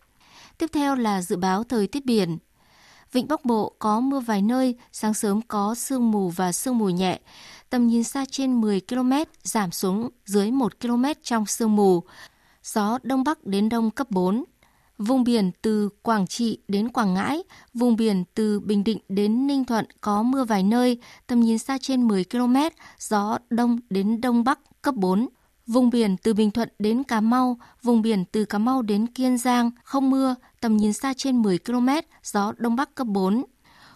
Tiếp 0.59 0.67
theo 0.73 0.95
là 0.95 1.23
dự 1.23 1.37
báo 1.37 1.65
thời 1.65 1.87
tiết 1.87 2.05
biển. 2.05 2.39
Vịnh 3.13 3.29
Bắc 3.29 3.45
Bộ 3.45 3.73
có 3.79 4.01
mưa 4.01 4.21
vài 4.21 4.43
nơi, 4.43 4.75
sáng 4.93 5.15
sớm 5.15 5.41
có 5.43 5.75
sương 5.75 6.11
mù 6.11 6.29
và 6.29 6.53
sương 6.53 6.79
mù 6.79 6.89
nhẹ 6.89 7.19
tầm 7.71 7.87
nhìn 7.87 8.05
xa 8.05 8.25
trên 8.31 8.61
10 8.61 8.81
km, 8.81 9.13
giảm 9.43 9.71
xuống 9.71 10.11
dưới 10.25 10.51
1 10.51 10.81
km 10.81 11.05
trong 11.23 11.47
sương 11.47 11.77
mù. 11.77 12.03
Gió 12.63 12.99
Đông 13.03 13.25
Bắc 13.25 13.45
đến 13.45 13.69
Đông 13.69 13.91
cấp 13.91 14.11
4. 14.11 14.45
Vùng 14.99 15.25
biển 15.25 15.51
từ 15.63 15.89
Quảng 16.03 16.27
Trị 16.27 16.59
đến 16.69 16.89
Quảng 16.89 17.15
Ngãi, 17.15 17.43
vùng 17.75 17.97
biển 17.97 18.25
từ 18.35 18.61
Bình 18.61 18.85
Định 18.85 18.99
đến 19.09 19.47
Ninh 19.47 19.65
Thuận 19.65 19.87
có 20.01 20.23
mưa 20.23 20.45
vài 20.45 20.63
nơi, 20.63 20.99
tầm 21.27 21.41
nhìn 21.41 21.59
xa 21.59 21.79
trên 21.81 22.09
10 22.09 22.25
km, 22.25 22.57
gió 22.99 23.39
Đông 23.51 23.79
đến 23.91 24.21
Đông 24.21 24.45
Bắc 24.45 24.59
cấp 24.83 24.95
4. 24.95 25.29
Vùng 25.67 25.91
biển 25.91 26.17
từ 26.17 26.35
Bình 26.35 26.51
Thuận 26.51 26.69
đến 26.79 27.03
Cà 27.05 27.21
Mau, 27.21 27.59
vùng 27.83 28.03
biển 28.03 28.25
từ 28.33 28.45
Cà 28.45 28.59
Mau 28.59 28.83
đến 28.83 29.07
Kiên 29.07 29.39
Giang 29.39 29.71
không 29.85 30.11
mưa, 30.11 30.35
tầm 30.61 30.77
nhìn 30.77 30.93
xa 30.93 31.15
trên 31.17 31.43
10 31.43 31.59
km, 31.59 31.89
gió 32.25 32.53
Đông 32.57 32.77
Bắc 32.77 32.95
cấp 32.95 33.07
4. 33.07 33.45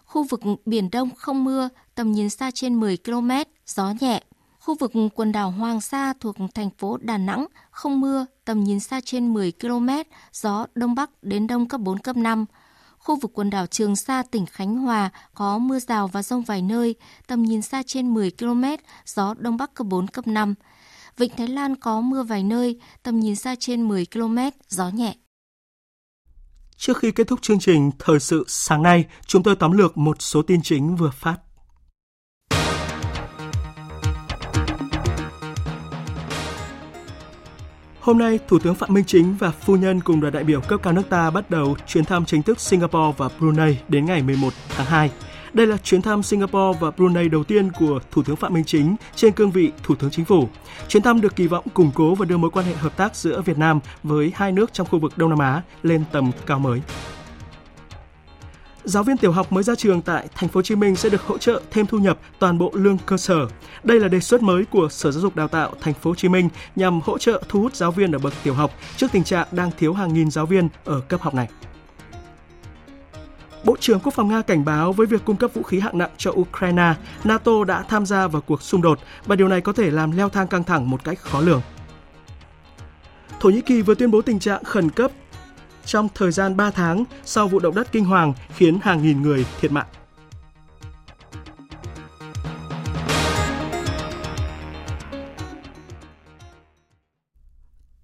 Khu 0.05 0.23
vực 0.23 0.41
Biển 0.67 0.91
Đông 0.91 1.11
không 1.17 1.45
mưa, 1.45 1.69
tầm 1.95 2.13
nhìn 2.13 2.31
xa 2.31 2.51
trên 2.51 2.81
10 2.81 2.97
km, 2.97 3.31
gió 3.66 3.92
nhẹ. 4.01 4.22
Khu 4.61 4.75
vực 4.75 4.92
quần 5.14 5.33
đảo 5.33 5.51
Hoàng 5.51 5.81
Sa 5.81 6.12
thuộc 6.20 6.37
thành 6.55 6.70
phố 6.79 6.96
Đà 6.96 7.18
Nẵng 7.18 7.46
không 7.70 8.01
mưa, 8.01 8.27
tầm 8.44 8.64
nhìn 8.64 8.81
xa 8.81 9.01
trên 9.05 9.35
10 9.35 9.53
km, 9.53 9.88
gió 10.33 10.66
Đông 10.75 10.94
Bắc 10.94 11.11
đến 11.22 11.46
Đông 11.46 11.68
cấp 11.68 11.81
4, 11.81 11.98
cấp 11.98 12.16
5. 12.16 12.44
Khu 12.98 13.16
vực 13.16 13.31
quần 13.35 13.51
đảo 13.51 13.66
Trường 13.66 13.96
Sa, 13.96 14.22
tỉnh 14.31 14.46
Khánh 14.46 14.77
Hòa 14.77 15.11
có 15.35 15.59
mưa 15.59 15.79
rào 15.79 16.09
và 16.09 16.22
rông 16.22 16.42
vài 16.42 16.62
nơi, 16.62 16.94
tầm 17.27 17.42
nhìn 17.42 17.62
xa 17.62 17.83
trên 17.87 18.14
10 18.14 18.31
km, 18.31 18.64
gió 19.07 19.35
Đông 19.38 19.57
Bắc 19.57 19.75
cấp 19.75 19.87
4, 19.87 20.07
cấp 20.07 20.27
5. 20.27 20.55
Vịnh 21.16 21.33
Thái 21.37 21.48
Lan 21.48 21.77
có 21.77 22.01
mưa 22.01 22.22
vài 22.22 22.42
nơi, 22.42 22.81
tầm 23.03 23.20
nhìn 23.20 23.37
xa 23.37 23.55
trên 23.59 23.88
10 23.88 24.07
km, 24.07 24.38
gió 24.68 24.88
nhẹ. 24.88 25.14
Trước 26.77 26.98
khi 26.98 27.12
kết 27.12 27.27
thúc 27.27 27.42
chương 27.42 27.59
trình 27.59 27.90
Thời 27.98 28.20
sự 28.20 28.44
sáng 28.48 28.83
nay, 28.83 29.05
chúng 29.27 29.42
tôi 29.42 29.57
tóm 29.57 29.72
lược 29.72 29.98
một 29.98 30.22
số 30.22 30.42
tin 30.42 30.62
chính 30.62 30.96
vừa 30.96 31.11
phát. 31.11 31.37
Hôm 38.03 38.19
nay, 38.19 38.38
Thủ 38.49 38.59
tướng 38.59 38.75
Phạm 38.75 38.95
Minh 38.95 39.05
Chính 39.07 39.37
và 39.38 39.51
phu 39.51 39.77
nhân 39.77 40.01
cùng 40.01 40.21
đoàn 40.21 40.35
đại 40.35 40.45
biểu 40.45 40.61
cấp 40.61 40.81
cao 40.83 40.93
nước 40.93 41.03
ta 41.09 41.31
bắt 41.31 41.51
đầu 41.51 41.77
chuyến 41.87 42.05
thăm 42.05 42.25
chính 42.25 42.43
thức 42.43 42.61
Singapore 42.61 43.15
và 43.17 43.29
Brunei 43.38 43.77
đến 43.88 44.07
ngày 44.07 44.23
11 44.23 44.53
tháng 44.77 44.87
2. 44.87 45.11
Đây 45.53 45.67
là 45.67 45.77
chuyến 45.77 46.03
thăm 46.03 46.23
Singapore 46.23 46.79
và 46.81 46.91
Brunei 46.91 47.29
đầu 47.29 47.45
tiên 47.45 47.71
của 47.73 48.01
Thủ 48.11 48.23
tướng 48.23 48.37
Phạm 48.37 48.55
Minh 48.55 48.65
Chính 48.65 48.97
trên 49.15 49.33
cương 49.33 49.51
vị 49.51 49.73
Thủ 49.83 49.95
tướng 49.95 50.11
Chính 50.11 50.25
phủ. 50.25 50.49
Chuyến 50.88 51.03
thăm 51.03 51.21
được 51.21 51.37
kỳ 51.37 51.47
vọng 51.47 51.65
củng 51.75 51.91
cố 51.95 52.15
và 52.15 52.25
đưa 52.25 52.37
mối 52.37 52.51
quan 52.51 52.67
hệ 52.67 52.75
hợp 52.75 52.97
tác 52.97 53.17
giữa 53.17 53.41
Việt 53.41 53.59
Nam 53.59 53.81
với 54.03 54.33
hai 54.35 54.53
nước 54.53 54.73
trong 54.73 54.87
khu 54.87 54.99
vực 54.99 55.19
Đông 55.19 55.31
Nam 55.31 55.38
Á 55.38 55.62
lên 55.83 56.05
tầm 56.12 56.31
cao 56.47 56.59
mới. 56.59 56.81
Giáo 58.85 59.03
viên 59.03 59.16
tiểu 59.16 59.33
học 59.33 59.53
mới 59.53 59.62
ra 59.62 59.75
trường 59.75 60.03
tại 60.03 60.29
thành 60.35 60.49
phố 60.49 60.59
Hồ 60.59 60.62
Chí 60.62 60.77
Minh 60.77 60.97
sẽ 60.97 61.09
được 61.09 61.23
hỗ 61.23 61.38
trợ 61.38 61.62
thêm 61.71 61.87
thu 61.87 61.99
nhập 61.99 62.18
toàn 62.38 62.59
bộ 62.59 62.71
lương 62.75 62.99
cơ 63.07 63.16
sở. 63.16 63.47
Đây 63.85 64.01
là 64.01 64.09
đề 64.09 64.21
xuất 64.21 64.42
mới 64.42 64.64
của 64.64 64.88
Sở 64.88 65.11
Giáo 65.11 65.23
dục 65.23 65.37
Đào 65.37 65.49
tạo 65.49 65.73
thành 65.81 65.95
phố 65.95 66.11
Hồ 66.11 66.14
Chí 66.14 66.29
Minh 66.29 66.49
nhằm 66.77 67.01
hỗ 67.01 67.18
trợ 67.18 67.42
thu 67.49 67.61
hút 67.61 67.75
giáo 67.75 67.90
viên 67.90 68.12
ở 68.12 68.18
bậc 68.18 68.33
tiểu 68.42 68.55
học 68.55 68.71
trước 68.97 69.07
tình 69.12 69.25
trạng 69.25 69.47
đang 69.53 69.71
thiếu 69.79 69.95
hàng 69.95 70.14
nghìn 70.14 70.31
giáo 70.31 70.47
viên 70.47 70.68
ở 70.85 71.01
cấp 71.01 71.21
học 71.21 71.35
này. 71.35 71.49
Bộ 73.64 73.77
trưởng 73.81 74.01
Quốc 74.01 74.14
phòng 74.14 74.29
Nga 74.29 74.42
cảnh 74.42 74.64
báo 74.64 74.92
với 74.92 75.07
việc 75.07 75.25
cung 75.25 75.37
cấp 75.37 75.51
vũ 75.55 75.62
khí 75.62 75.81
hạng 75.81 75.99
nặng 75.99 76.11
cho 76.16 76.31
Ukraine, 76.31 76.95
NATO 77.25 77.64
đã 77.64 77.83
tham 77.88 78.07
gia 78.07 78.27
vào 78.27 78.42
cuộc 78.42 78.62
xung 78.62 78.83
đột 78.83 78.99
và 79.27 79.37
điều 79.37 79.49
này 79.49 79.61
có 79.61 79.73
thể 79.73 79.90
làm 79.90 80.11
leo 80.11 80.29
thang 80.29 80.49
căng 80.49 80.64
thẳng 80.64 80.90
một 80.90 81.05
cách 81.05 81.18
khó 81.18 81.40
lường. 81.40 81.62
Thổ 83.40 83.49
Nhĩ 83.51 83.61
Kỳ 83.61 83.83
vừa 83.83 83.95
tuyên 83.95 84.11
bố 84.11 84.23
tình 84.23 84.38
trạng 84.38 84.64
khẩn 84.64 84.90
cấp 84.90 85.11
trong 85.87 86.09
thời 86.14 86.33
gian 86.33 86.57
3 86.57 86.71
tháng 86.71 87.05
sau 87.25 87.49
vụ 87.49 87.59
động 87.59 87.75
đất 87.75 87.92
kinh 87.92 88.05
hoàng 88.05 88.33
khiến 88.57 88.79
hàng 88.83 89.03
nghìn 89.03 89.23
người 89.23 89.47
thiệt 89.61 89.73
mạng. 89.73 89.87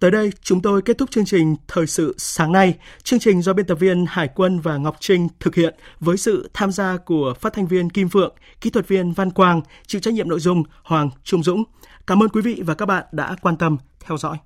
Tới 0.01 0.11
đây, 0.11 0.31
chúng 0.43 0.63
tôi 0.63 0.83
kết 0.83 0.99
thúc 0.99 1.11
chương 1.11 1.25
trình 1.25 1.57
Thời 1.69 1.87
sự 1.87 2.15
sáng 2.19 2.53
nay. 2.53 2.75
Chương 3.03 3.19
trình 3.19 3.43
do 3.43 3.53
biên 3.53 3.67
tập 3.67 3.75
viên 3.75 4.07
Hải 4.09 4.29
quân 4.35 4.61
và 4.61 4.77
Ngọc 4.77 4.97
Trinh 5.01 5.29
thực 5.41 5.55
hiện 5.55 5.75
với 6.01 6.17
sự 6.17 6.51
tham 6.55 6.73
gia 6.73 6.97
của 6.97 7.35
phát 7.41 7.53
thanh 7.53 7.67
viên 7.67 7.91
Kim 7.91 8.09
Phượng, 8.09 8.35
kỹ 8.61 8.71
thuật 8.71 8.89
viên 8.89 9.13
Văn 9.13 9.31
Quang, 9.31 9.61
chịu 9.87 10.01
trách 10.01 10.15
nhiệm 10.15 10.29
nội 10.29 10.41
dung 10.41 10.63
Hoàng 10.83 11.11
Trung 11.25 11.43
Dũng. 11.43 11.65
Cảm 12.07 12.23
ơn 12.23 12.29
quý 12.29 12.43
vị 12.43 12.63
và 12.67 12.75
các 12.75 12.87
bạn 12.87 13.05
đã 13.13 13.37
quan 13.43 13.57
tâm 13.57 13.77
theo 14.01 14.19
dõi. 14.19 14.39